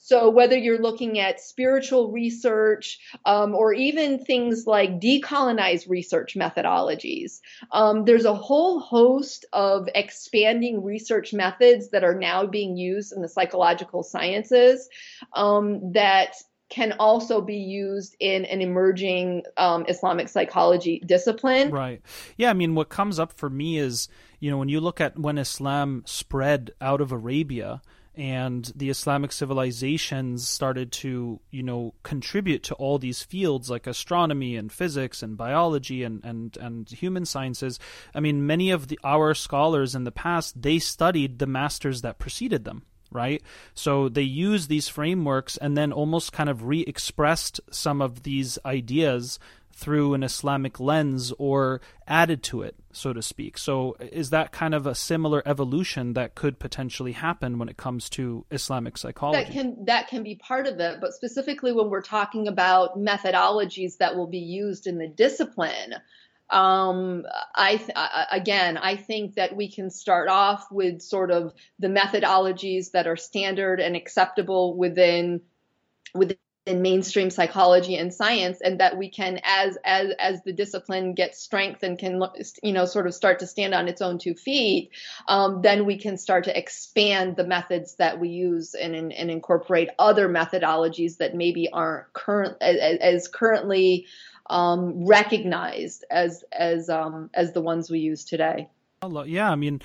so 0.06 0.30
whether 0.30 0.56
you're 0.56 0.78
looking 0.78 1.18
at 1.18 1.40
spiritual 1.40 2.12
research 2.12 3.00
um, 3.24 3.56
or 3.56 3.72
even 3.72 4.24
things 4.24 4.64
like 4.64 5.00
decolonized 5.00 5.88
research 5.88 6.36
methodologies, 6.36 7.40
um, 7.72 8.04
there's 8.04 8.24
a 8.24 8.32
whole 8.32 8.78
host 8.78 9.46
of 9.52 9.88
expanding 9.96 10.84
research 10.84 11.34
methods 11.34 11.88
that 11.88 12.04
are 12.04 12.14
now 12.14 12.46
being 12.46 12.76
used 12.76 13.12
in 13.12 13.20
the 13.20 13.28
psychological 13.28 14.04
sciences 14.04 14.88
um, 15.32 15.90
that 15.90 16.36
can 16.68 16.92
also 17.00 17.40
be 17.40 17.56
used 17.56 18.14
in 18.20 18.44
an 18.44 18.60
emerging 18.60 19.42
um, 19.56 19.84
Islamic 19.88 20.28
psychology 20.28 21.02
discipline. 21.04 21.72
Right. 21.72 22.00
Yeah. 22.36 22.50
I 22.50 22.52
mean, 22.52 22.76
what 22.76 22.90
comes 22.90 23.18
up 23.18 23.32
for 23.32 23.50
me 23.50 23.78
is, 23.78 24.08
you 24.38 24.52
know, 24.52 24.58
when 24.58 24.68
you 24.68 24.78
look 24.78 25.00
at 25.00 25.18
when 25.18 25.36
Islam 25.36 26.04
spread 26.06 26.70
out 26.80 27.00
of 27.00 27.10
Arabia, 27.10 27.82
and 28.16 28.72
the 28.74 28.88
Islamic 28.88 29.30
civilizations 29.30 30.48
started 30.48 30.90
to, 30.90 31.40
you 31.50 31.62
know, 31.62 31.94
contribute 32.02 32.62
to 32.64 32.74
all 32.74 32.98
these 32.98 33.22
fields 33.22 33.68
like 33.68 33.86
astronomy 33.86 34.56
and 34.56 34.72
physics 34.72 35.22
and 35.22 35.36
biology 35.36 36.02
and, 36.02 36.24
and, 36.24 36.56
and 36.56 36.88
human 36.88 37.26
sciences. 37.26 37.78
I 38.14 38.20
mean, 38.20 38.46
many 38.46 38.70
of 38.70 38.88
the, 38.88 38.98
our 39.04 39.34
scholars 39.34 39.94
in 39.94 40.04
the 40.04 40.12
past, 40.12 40.60
they 40.60 40.78
studied 40.78 41.38
the 41.38 41.46
masters 41.46 42.02
that 42.02 42.18
preceded 42.18 42.64
them 42.64 42.84
right? 43.12 43.40
So 43.72 44.08
they 44.08 44.22
used 44.22 44.68
these 44.68 44.88
frameworks 44.88 45.56
and 45.56 45.76
then 45.76 45.92
almost 45.92 46.32
kind 46.32 46.50
of 46.50 46.64
re 46.64 46.80
expressed 46.80 47.60
some 47.70 48.02
of 48.02 48.24
these 48.24 48.58
ideas 48.66 49.38
through 49.72 50.14
an 50.14 50.22
Islamic 50.22 50.80
lens 50.80 51.32
or 51.38 51.80
added 52.06 52.42
to 52.42 52.62
it, 52.62 52.74
so 52.96 53.12
to 53.12 53.22
speak. 53.22 53.58
So, 53.58 53.96
is 54.00 54.30
that 54.30 54.52
kind 54.52 54.74
of 54.74 54.86
a 54.86 54.94
similar 54.94 55.42
evolution 55.46 56.14
that 56.14 56.34
could 56.34 56.58
potentially 56.58 57.12
happen 57.12 57.58
when 57.58 57.68
it 57.68 57.76
comes 57.76 58.08
to 58.10 58.46
Islamic 58.50 58.96
psychology? 58.96 59.44
That 59.44 59.52
can 59.52 59.84
that 59.84 60.08
can 60.08 60.22
be 60.22 60.36
part 60.36 60.66
of 60.66 60.80
it, 60.80 61.00
but 61.00 61.12
specifically 61.12 61.72
when 61.72 61.90
we're 61.90 62.02
talking 62.02 62.48
about 62.48 62.98
methodologies 62.98 63.98
that 63.98 64.16
will 64.16 64.26
be 64.26 64.38
used 64.38 64.86
in 64.86 64.98
the 64.98 65.08
discipline, 65.08 65.94
um, 66.50 67.24
I 67.54 67.76
th- 67.76 67.90
again, 68.30 68.78
I 68.78 68.96
think 68.96 69.34
that 69.34 69.54
we 69.54 69.70
can 69.70 69.90
start 69.90 70.28
off 70.28 70.66
with 70.70 71.02
sort 71.02 71.30
of 71.30 71.52
the 71.78 71.88
methodologies 71.88 72.92
that 72.92 73.06
are 73.06 73.16
standard 73.16 73.80
and 73.80 73.94
acceptable 73.94 74.76
within 74.76 75.42
within 76.14 76.38
in 76.66 76.82
mainstream 76.82 77.30
psychology 77.30 77.96
and 77.96 78.12
science 78.12 78.60
and 78.60 78.80
that 78.80 78.98
we 78.98 79.08
can 79.08 79.40
as 79.44 79.78
as 79.84 80.10
as 80.18 80.42
the 80.42 80.52
discipline 80.52 81.14
gets 81.14 81.38
strength 81.38 81.84
and 81.84 81.96
can 81.96 82.20
you 82.60 82.72
know 82.72 82.84
sort 82.84 83.06
of 83.06 83.14
start 83.14 83.38
to 83.38 83.46
stand 83.46 83.72
on 83.72 83.86
its 83.86 84.02
own 84.02 84.18
two 84.18 84.34
feet 84.34 84.90
um, 85.28 85.62
then 85.62 85.86
we 85.86 85.96
can 85.96 86.18
start 86.18 86.44
to 86.44 86.58
expand 86.58 87.36
the 87.36 87.46
methods 87.46 87.94
that 87.94 88.18
we 88.18 88.30
use 88.30 88.74
and, 88.74 88.96
and, 88.96 89.12
and 89.12 89.30
incorporate 89.30 89.88
other 89.98 90.28
methodologies 90.28 91.18
that 91.18 91.36
maybe 91.36 91.68
aren't 91.72 92.12
current 92.12 92.56
as, 92.60 92.98
as 92.98 93.28
currently 93.28 94.06
um, 94.50 95.06
recognized 95.06 96.04
as 96.10 96.44
as 96.52 96.88
um, 96.88 97.30
as 97.32 97.52
the 97.52 97.60
ones 97.60 97.90
we 97.90 98.00
use 98.00 98.24
today 98.24 98.68
yeah, 99.26 99.50
I 99.50 99.56
mean, 99.56 99.82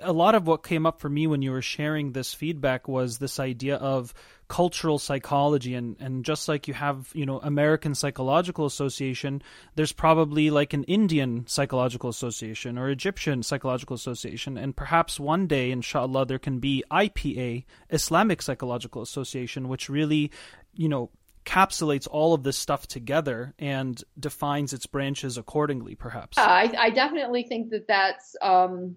a 0.00 0.12
lot 0.12 0.34
of 0.34 0.46
what 0.46 0.62
came 0.62 0.86
up 0.86 1.00
for 1.00 1.08
me 1.08 1.26
when 1.26 1.42
you 1.42 1.50
were 1.50 1.62
sharing 1.62 2.12
this 2.12 2.34
feedback 2.34 2.88
was 2.88 3.18
this 3.18 3.38
idea 3.40 3.76
of 3.76 4.14
cultural 4.48 4.98
psychology. 4.98 5.74
And 5.74 5.96
and 5.98 6.24
just 6.24 6.48
like 6.48 6.68
you 6.68 6.74
have 6.74 7.10
you 7.14 7.26
know 7.26 7.40
American 7.40 7.94
Psychological 7.94 8.66
Association 8.66 9.42
there's 9.74 9.92
probably 9.92 10.50
like 10.50 10.72
an 10.72 10.84
Indian 10.84 11.46
Psychological 11.46 12.10
Association 12.10 12.78
or 12.78 12.88
Egyptian 12.88 13.42
Psychological 13.42 13.94
Association. 13.94 14.56
And 14.56 14.76
perhaps 14.76 15.18
one 15.18 15.46
day 15.46 15.70
inshallah 15.70 16.26
there 16.26 16.38
can 16.38 16.58
be 16.58 16.84
IPA 16.90 17.64
Islamic 17.90 18.42
Psychological 18.42 19.02
Association 19.02 19.68
which 19.68 19.88
really 19.88 20.30
you 20.74 20.88
know 20.88 21.10
encapsulates 21.46 22.08
all 22.10 22.34
of 22.34 22.42
this 22.42 22.56
stuff 22.56 22.86
together 22.86 23.54
and 23.58 24.02
defines 24.18 24.72
its 24.72 24.86
branches 24.86 25.38
accordingly 25.38 25.94
perhaps 25.94 26.36
I, 26.36 26.72
I 26.76 26.90
definitely 26.90 27.44
think 27.44 27.70
that 27.70 27.86
that's 27.86 28.34
um 28.42 28.96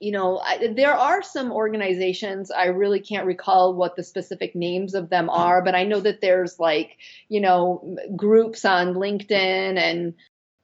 you 0.00 0.12
know, 0.12 0.38
I, 0.38 0.72
there 0.74 0.94
are 0.94 1.22
some 1.22 1.52
organizations, 1.52 2.50
I 2.50 2.66
really 2.66 3.00
can't 3.00 3.26
recall 3.26 3.74
what 3.74 3.96
the 3.96 4.02
specific 4.02 4.54
names 4.54 4.94
of 4.94 5.08
them 5.08 5.30
are, 5.30 5.62
but 5.62 5.74
I 5.74 5.84
know 5.84 6.00
that 6.00 6.20
there's 6.20 6.58
like, 6.58 6.98
you 7.28 7.40
know, 7.40 7.96
groups 8.14 8.64
on 8.64 8.94
LinkedIn 8.94 9.30
and 9.78 10.14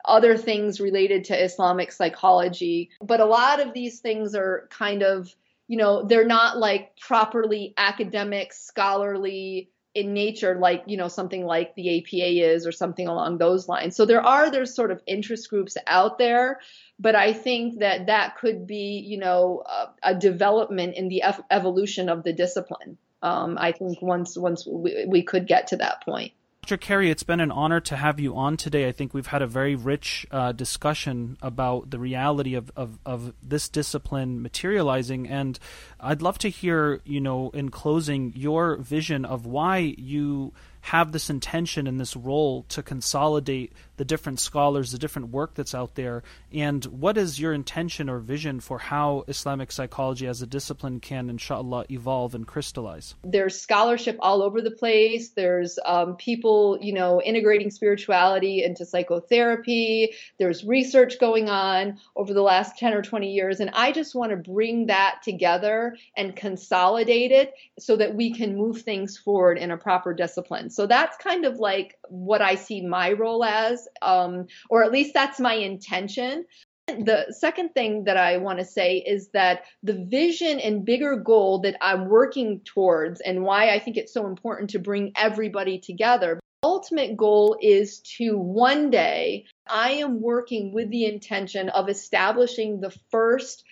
other 0.05 0.37
things 0.37 0.81
related 0.81 1.25
to 1.25 1.45
Islamic 1.45 1.93
psychology. 1.93 2.91
But 3.01 3.21
a 3.21 3.25
lot 3.25 3.61
of 3.61 3.73
these 3.73 4.01
things 4.01 4.35
are 4.35 4.69
kind 4.71 5.03
of, 5.03 5.35
you 5.69 5.79
know, 5.79 6.05
they're 6.05 6.27
not 6.27 6.59
like 6.59 6.99
properly 6.99 7.73
academic, 7.77 8.53
scholarly 8.53 9.71
in 9.95 10.15
nature 10.15 10.57
like 10.59 10.85
you 10.87 10.97
know 10.97 11.09
something 11.09 11.45
like 11.45 11.75
the 11.75 11.99
APA 11.99 12.55
is 12.55 12.67
or 12.67 12.73
something 12.73 13.09
along 13.09 13.39
those 13.39 13.69
lines. 13.69 13.97
So 13.97 14.07
there 14.07 14.25
are 14.25 14.51
there's 14.51 14.75
sort 14.75 14.91
of 14.91 15.03
interest 15.07 15.51
groups 15.51 15.77
out 15.87 16.19
there, 16.19 16.61
but 16.99 17.15
I 17.15 17.33
think 17.33 17.81
that 17.81 18.07
that 18.07 18.37
could 18.39 18.67
be 18.67 19.05
you 19.07 19.19
know 19.19 19.63
a, 19.67 20.11
a 20.11 20.15
development 20.15 20.97
in 20.97 21.09
the 21.09 21.23
ev- 21.23 21.43
evolution 21.51 22.09
of 22.09 22.23
the 22.23 22.33
discipline. 22.33 22.99
Um, 23.23 23.57
I 23.59 23.73
think 23.73 24.01
once 24.01 24.37
once 24.37 24.67
we, 24.67 25.05
we 25.07 25.23
could 25.23 25.47
get 25.47 25.69
to 25.69 25.77
that 25.77 26.05
point. 26.05 26.33
Dr. 26.65 26.77
Carrie, 26.77 27.11
it's 27.11 27.25
been 27.25 27.41
an 27.41 27.51
honor 27.51 27.81
to 27.81 27.97
have 27.97 28.21
you 28.21 28.37
on 28.37 28.57
today. 28.57 28.87
I 28.87 28.93
think 28.93 29.13
we've 29.13 29.27
had 29.27 29.43
a 29.43 29.49
very 29.49 29.75
rich 29.75 30.25
uh, 30.31 30.53
discussion 30.53 31.37
about 31.43 31.91
the 31.91 31.99
reality 31.99 32.55
of, 32.55 32.71
of, 32.77 33.01
of, 33.05 33.35
this 33.43 33.69
discipline 33.69 34.41
materializing, 34.41 35.27
and 35.27 35.59
I'd 35.99 36.23
love 36.23 36.39
to 36.39 36.49
hear, 36.49 37.01
you 37.05 37.21
know, 37.21 37.51
in 37.51 37.71
closing, 37.71 38.33
your 38.37 38.77
vision 38.77 39.25
of 39.25 39.45
why 39.45 39.79
you 39.79 40.53
have 40.83 41.13
this 41.13 41.31
intention 41.31 41.87
and 41.87 41.99
this 41.99 42.17
role 42.17 42.65
to 42.69 42.83
consolidate 42.83 43.73
the 43.97 44.05
different 44.05 44.41
scholars, 44.41 44.91
the 44.91 44.99
different 44.99 45.29
work 45.29 45.55
that's 45.55 45.75
out 45.75 45.95
there? 45.95 46.25
And 46.53 46.85
what 46.87 47.17
is 47.17 47.39
your 47.39 47.53
intention 47.53 48.09
or 48.09 48.19
vision 48.19 48.59
for 48.59 48.79
how 48.79 49.25
Islamic 49.29 49.71
psychology 49.71 50.27
as 50.27 50.43
a 50.43 50.47
discipline 50.47 50.99
can, 50.99 51.31
inshallah, 51.31 51.87
evolve 51.89 52.35
and 52.35 52.45
crystallize? 52.45 53.15
There's 53.23 53.61
scholarship 53.61 54.17
all 54.19 54.43
over 54.43 54.61
the 54.61 54.73
place. 54.73 55.31
There's 55.31 55.79
um, 55.87 56.17
people, 56.17 56.79
you 56.83 56.93
know, 56.93 57.23
integrating 57.23 57.71
spirituality 57.71 58.65
into 58.65 58.85
psychotherapy. 58.85 60.15
There's 60.39 60.65
research 60.65 61.21
going 61.21 61.49
on 61.49 62.01
over 62.17 62.35
the 62.35 62.43
last 62.43 62.77
10 62.79 62.95
or 62.95 63.03
20 63.03 63.31
years. 63.31 63.61
And 63.61 63.71
I 63.73 63.93
just 63.93 64.17
want 64.17 64.31
to 64.31 64.37
bring 64.37 64.87
that 64.87 65.21
together 65.23 65.97
and 66.17 66.35
consolidate 66.35 67.31
it 67.31 67.55
so 67.79 67.95
that 67.97 68.17
we 68.17 68.35
can 68.35 68.57
move 68.57 68.83
things 68.83 69.17
forward 69.17 69.59
in 69.59 69.71
a 69.71 69.77
proper 69.77 70.13
discipline. 70.13 70.71
So 70.73 70.87
that's 70.87 71.17
kind 71.19 71.45
of 71.45 71.57
like 71.59 71.97
what 72.09 72.43
I 72.43 72.55
see 72.55 72.83
my 72.83 73.13
role 73.13 73.45
as 73.45 73.87
um, 74.01 74.47
or 74.71 74.83
at 74.85 74.93
least 74.93 75.15
that's 75.15 75.41
my 75.41 75.55
intention. 75.55 76.45
The 76.89 77.27
second 77.31 77.71
thing 77.75 78.05
that 78.05 78.17
I 78.17 78.39
want 78.39 78.59
to 78.59 78.65
say 78.65 78.97
is 78.99 79.29
that 79.31 79.65
the 79.83 80.05
vision 80.11 80.59
and 80.59 80.85
bigger 80.85 81.17
goal 81.17 81.61
that 81.61 81.77
I'm 81.81 82.09
working 82.09 82.61
towards, 82.65 83.21
and 83.21 83.45
why 83.45 83.71
I 83.71 83.79
think 83.79 83.97
it's 83.97 84.13
so 84.13 84.27
important 84.27 84.71
to 84.71 84.79
bring 84.81 85.13
everybody 85.17 85.79
together. 85.79 86.41
Ultimate 86.65 87.17
goal 87.17 87.57
is 87.61 88.01
to 88.19 88.37
one 88.37 88.91
day, 88.91 89.47
I 89.69 89.93
am 89.93 90.21
working 90.21 90.73
with 90.73 90.91
the 90.91 91.07
intention 91.07 91.69
of 91.69 91.89
establishing 91.89 92.81
the 92.81 92.95
first 93.11 93.65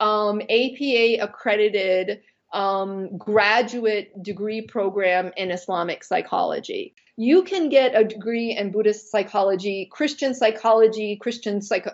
um, 0.00 0.40
APA 0.42 1.22
accredited 1.22 2.20
um, 2.52 3.16
graduate 3.18 4.22
degree 4.22 4.62
program 4.62 5.32
in 5.36 5.50
Islamic 5.50 6.04
psychology. 6.04 6.94
You 7.18 7.42
can 7.42 7.70
get 7.70 7.98
a 7.98 8.04
degree 8.04 8.56
in 8.56 8.70
Buddhist 8.70 9.10
psychology, 9.10 9.88
Christian 9.90 10.34
psychology, 10.34 11.16
Christian 11.16 11.62
psych- 11.62 11.88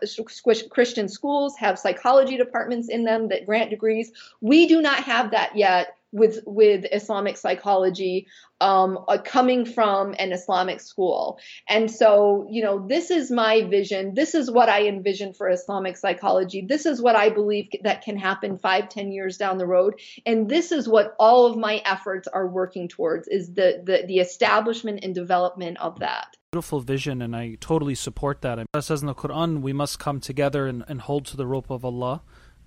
Christian 0.70 1.08
schools 1.08 1.56
have 1.58 1.78
psychology 1.78 2.36
departments 2.36 2.88
in 2.88 3.04
them 3.04 3.28
that 3.28 3.46
grant 3.46 3.70
degrees. 3.70 4.10
We 4.40 4.66
do 4.66 4.82
not 4.82 5.04
have 5.04 5.30
that 5.30 5.56
yet 5.56 5.96
with 6.12 6.40
with 6.46 6.84
Islamic 6.92 7.36
psychology 7.36 8.26
um, 8.60 9.04
uh, 9.08 9.18
coming 9.18 9.64
from 9.64 10.14
an 10.18 10.32
Islamic 10.32 10.80
school. 10.80 11.38
And 11.68 11.90
so, 11.90 12.46
you 12.48 12.62
know, 12.62 12.86
this 12.86 13.10
is 13.10 13.30
my 13.30 13.62
vision. 13.62 14.14
This 14.14 14.34
is 14.34 14.50
what 14.50 14.68
I 14.68 14.86
envision 14.86 15.34
for 15.34 15.48
Islamic 15.48 15.96
psychology. 15.96 16.64
This 16.66 16.86
is 16.86 17.02
what 17.02 17.16
I 17.16 17.30
believe 17.30 17.68
that 17.82 18.02
can 18.02 18.16
happen 18.16 18.58
five, 18.58 18.88
ten 18.88 19.10
years 19.10 19.36
down 19.36 19.58
the 19.58 19.66
road. 19.66 19.94
And 20.24 20.48
this 20.48 20.70
is 20.70 20.88
what 20.88 21.16
all 21.18 21.46
of 21.46 21.56
my 21.56 21.82
efforts 21.84 22.28
are 22.28 22.46
working 22.46 22.88
towards 22.88 23.26
is 23.28 23.54
the 23.54 23.82
the, 23.84 24.04
the 24.06 24.18
establishment 24.18 25.00
and 25.02 25.14
development 25.14 25.78
of 25.80 25.98
that 25.98 26.36
beautiful 26.52 26.80
vision 26.80 27.22
and 27.22 27.34
I 27.34 27.56
totally 27.60 27.94
support 27.94 28.42
that. 28.42 28.58
It 28.58 28.66
says 28.82 29.00
in 29.00 29.06
the 29.06 29.14
Quran 29.14 29.62
we 29.62 29.72
must 29.72 29.98
come 29.98 30.20
together 30.20 30.66
and, 30.66 30.84
and 30.86 31.00
hold 31.00 31.24
to 31.26 31.36
the 31.38 31.46
rope 31.46 31.70
of 31.70 31.82
Allah 31.82 32.20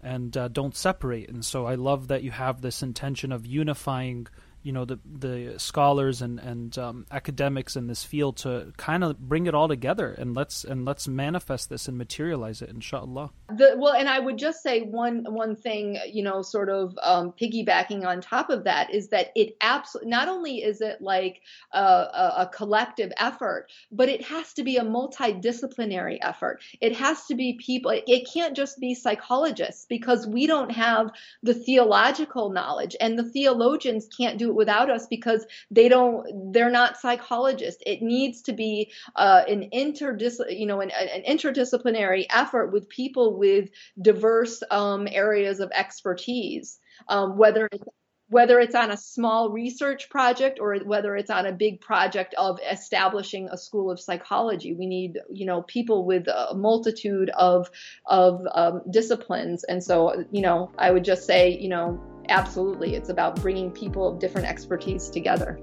and 0.06 0.38
uh, 0.38 0.48
don't 0.48 0.76
separate. 0.76 1.30
And 1.30 1.44
so 1.44 1.66
I 1.66 1.76
love 1.76 2.10
that 2.10 2.22
you 2.22 2.30
have 2.30 2.62
this 2.62 2.84
intention 2.84 3.32
of 3.32 3.46
unifying 3.46 4.28
you 4.66 4.72
know 4.72 4.84
the 4.84 5.00
the 5.06 5.54
scholars 5.58 6.24
and 6.24 6.40
and 6.40 6.76
um, 6.80 7.06
academics 7.12 7.76
in 7.76 7.86
this 7.86 8.04
field 8.04 8.36
to 8.38 8.74
kind 8.78 9.04
of 9.04 9.20
bring 9.20 9.46
it 9.46 9.54
all 9.54 9.68
together 9.68 10.16
and 10.18 10.36
let's 10.36 10.64
and 10.64 10.86
let's 10.86 11.08
manifest 11.08 11.70
this 11.70 11.88
and 11.88 11.96
materialize 12.00 12.64
it 12.64 12.70
inshallah. 12.70 13.30
The, 13.56 13.76
well 13.78 13.94
and 13.94 14.10
i 14.10 14.18
would 14.18 14.38
just 14.40 14.64
say 14.64 14.82
one 14.82 15.24
one 15.30 15.56
thing 15.56 16.00
you 16.12 16.24
know 16.24 16.42
sort 16.42 16.70
of 16.70 16.98
um, 17.04 17.32
piggybacking 17.40 18.08
on 18.08 18.22
top 18.22 18.50
of 18.50 18.64
that 18.64 18.92
is 18.92 19.10
that 19.10 19.32
it 19.36 19.56
absolutely 19.62 20.10
not 20.10 20.28
only 20.28 20.64
is 20.64 20.82
it 20.82 21.00
like 21.00 21.42
a, 21.72 21.78
a, 21.78 22.50
collective 22.52 23.12
effort 23.18 23.68
but 23.92 24.10
it 24.10 24.24
has 24.24 24.54
to 24.54 24.64
be 24.64 24.78
a 24.78 24.84
multidisciplinary 24.84 26.18
effort. 26.22 26.62
It 26.82 26.96
has 26.96 27.26
to 27.26 27.36
be 27.36 27.54
people 27.54 27.92
it, 27.92 28.06
it 28.08 28.28
can't 28.34 28.56
just 28.56 28.80
be 28.80 28.96
psychologists 28.96 29.86
because 29.88 30.26
we 30.26 30.48
don't 30.48 30.72
have 30.72 31.12
the 31.44 31.54
theological 31.54 32.50
knowledge 32.50 32.96
and 33.00 33.20
the 33.20 33.24
theologians 33.24 34.08
can't 34.08 34.40
do 34.40 34.55
without 34.56 34.90
us 34.90 35.08
because 35.08 35.46
they 35.70 35.90
don't 35.90 36.54
they're 36.54 36.72
not 36.72 36.98
psychologists. 36.98 37.84
It 37.86 38.02
needs 38.02 38.42
to 38.44 38.54
be 38.54 38.92
uh, 39.16 39.44
an 39.48 39.70
interdis 39.74 40.40
you 40.50 40.66
know 40.66 40.82
an, 40.82 40.92
an, 40.92 41.24
interdisciplinary 41.24 42.26
effort 42.30 42.72
with 42.72 42.90
people 42.90 43.38
with 43.38 43.70
diverse 44.02 44.64
um, 44.72 45.08
areas 45.12 45.60
of 45.60 45.72
expertise. 45.72 46.80
Um, 47.10 47.38
whether 47.38 47.68
it's 47.72 47.88
whether 48.28 48.60
it's 48.60 48.74
on 48.74 48.90
a 48.90 48.98
small 48.98 49.52
research 49.52 50.10
project 50.10 50.60
or 50.60 50.78
whether 50.78 51.16
it's 51.16 51.30
on 51.30 51.46
a 51.46 51.52
big 51.52 51.80
project 51.80 52.34
of 52.38 52.60
establishing 52.70 53.50
a 53.50 53.58
school 53.58 53.92
of 53.92 54.00
psychology. 54.00 54.74
We 54.74 54.88
need 54.88 55.20
you 55.32 55.46
know 55.46 55.62
people 55.62 56.06
with 56.06 56.28
a 56.28 56.56
multitude 56.56 57.30
of 57.30 57.70
of 58.06 58.42
um, 58.52 58.82
disciplines. 58.90 59.64
And 59.64 59.84
so 59.84 60.26
you 60.32 60.42
know 60.42 60.72
i 60.78 60.90
would 60.92 61.04
just 61.04 61.26
say 61.26 61.58
you 61.58 61.70
know 61.70 62.00
absolutely, 62.30 62.96
it's 62.96 63.10
about 63.10 63.42
bringing 63.42 63.72
people 63.72 64.08
of 64.08 64.20
different 64.20 64.48
expertise 64.48 65.10
together. 65.10 65.60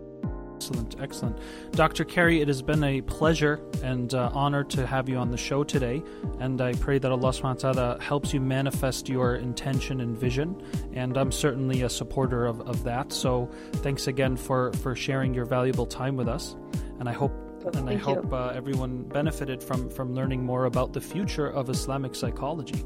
Excellent, 0.62 0.96
excellent. 1.00 1.38
Dr. 1.72 2.04
Carrie, 2.04 2.40
it 2.40 2.46
has 2.46 2.62
been 2.62 2.84
a 2.84 3.00
pleasure 3.00 3.60
and 3.82 4.14
uh, 4.14 4.30
honor 4.32 4.62
to 4.62 4.86
have 4.86 5.08
you 5.08 5.16
on 5.16 5.32
the 5.32 5.36
show 5.36 5.64
today. 5.64 6.04
And 6.38 6.60
I 6.60 6.74
pray 6.74 6.98
that 6.98 7.10
Allah 7.10 7.30
subhanahu 7.30 7.64
wa 7.64 7.72
ta'ala 7.72 8.00
helps 8.00 8.32
you 8.32 8.40
manifest 8.40 9.08
your 9.08 9.34
intention 9.34 10.00
and 10.00 10.16
vision. 10.16 10.62
And 10.92 11.16
I'm 11.16 11.32
certainly 11.32 11.82
a 11.82 11.90
supporter 11.90 12.46
of, 12.46 12.60
of 12.60 12.84
that. 12.84 13.12
So 13.12 13.50
thanks 13.76 14.06
again 14.06 14.36
for, 14.36 14.72
for 14.74 14.94
sharing 14.94 15.34
your 15.34 15.46
valuable 15.46 15.84
time 15.84 16.14
with 16.14 16.28
us. 16.28 16.54
And 17.00 17.08
I 17.08 17.12
hope 17.12 17.32
and 17.74 17.88
I 17.88 17.96
hope 17.96 18.32
uh, 18.32 18.52
everyone 18.54 19.02
benefited 19.02 19.62
from, 19.62 19.90
from 19.90 20.14
learning 20.14 20.44
more 20.44 20.66
about 20.66 20.92
the 20.92 21.00
future 21.00 21.48
of 21.48 21.70
Islamic 21.70 22.14
psychology. 22.14 22.84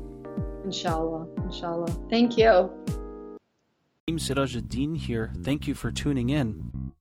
Inshallah, 0.64 1.26
inshallah. 1.44 1.90
Thank 2.10 2.36
you. 2.36 2.70
Sirajuddin 4.14 4.96
here. 4.96 5.32
Thank 5.42 5.66
you 5.66 5.74
for 5.74 5.90
tuning 5.90 6.30
in. 6.30 6.92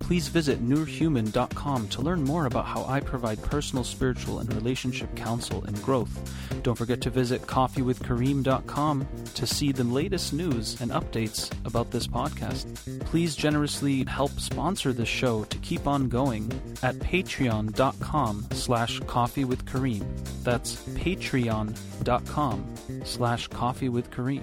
Please 0.00 0.28
visit 0.28 0.66
nurhuman.com 0.66 1.88
to 1.88 2.02
learn 2.02 2.24
more 2.24 2.46
about 2.46 2.64
how 2.64 2.84
I 2.86 3.00
provide 3.00 3.42
personal, 3.42 3.84
spiritual, 3.84 4.38
and 4.38 4.52
relationship 4.54 5.14
counsel 5.16 5.64
and 5.64 5.80
growth. 5.82 6.32
Don't 6.62 6.76
forget 6.76 7.02
to 7.02 7.10
visit 7.10 7.42
coffeewithkareem.com 7.42 9.08
to 9.34 9.46
see 9.46 9.72
the 9.72 9.84
latest 9.84 10.32
news 10.32 10.80
and 10.80 10.90
updates 10.92 11.50
about 11.66 11.90
this 11.90 12.06
podcast. 12.06 13.00
Please 13.04 13.36
generously 13.36 14.04
help 14.04 14.32
sponsor 14.40 14.92
this 14.94 15.08
show 15.08 15.44
to 15.44 15.58
keep 15.58 15.86
on 15.86 16.08
going 16.08 16.50
at 16.82 16.96
patreon.com 16.96 18.46
slash 18.52 19.00
coffeewithkareem. 19.00 20.04
That's 20.42 20.76
patreon.com 20.76 22.74
slash 23.04 23.48
coffeewithkareem. 23.50 24.42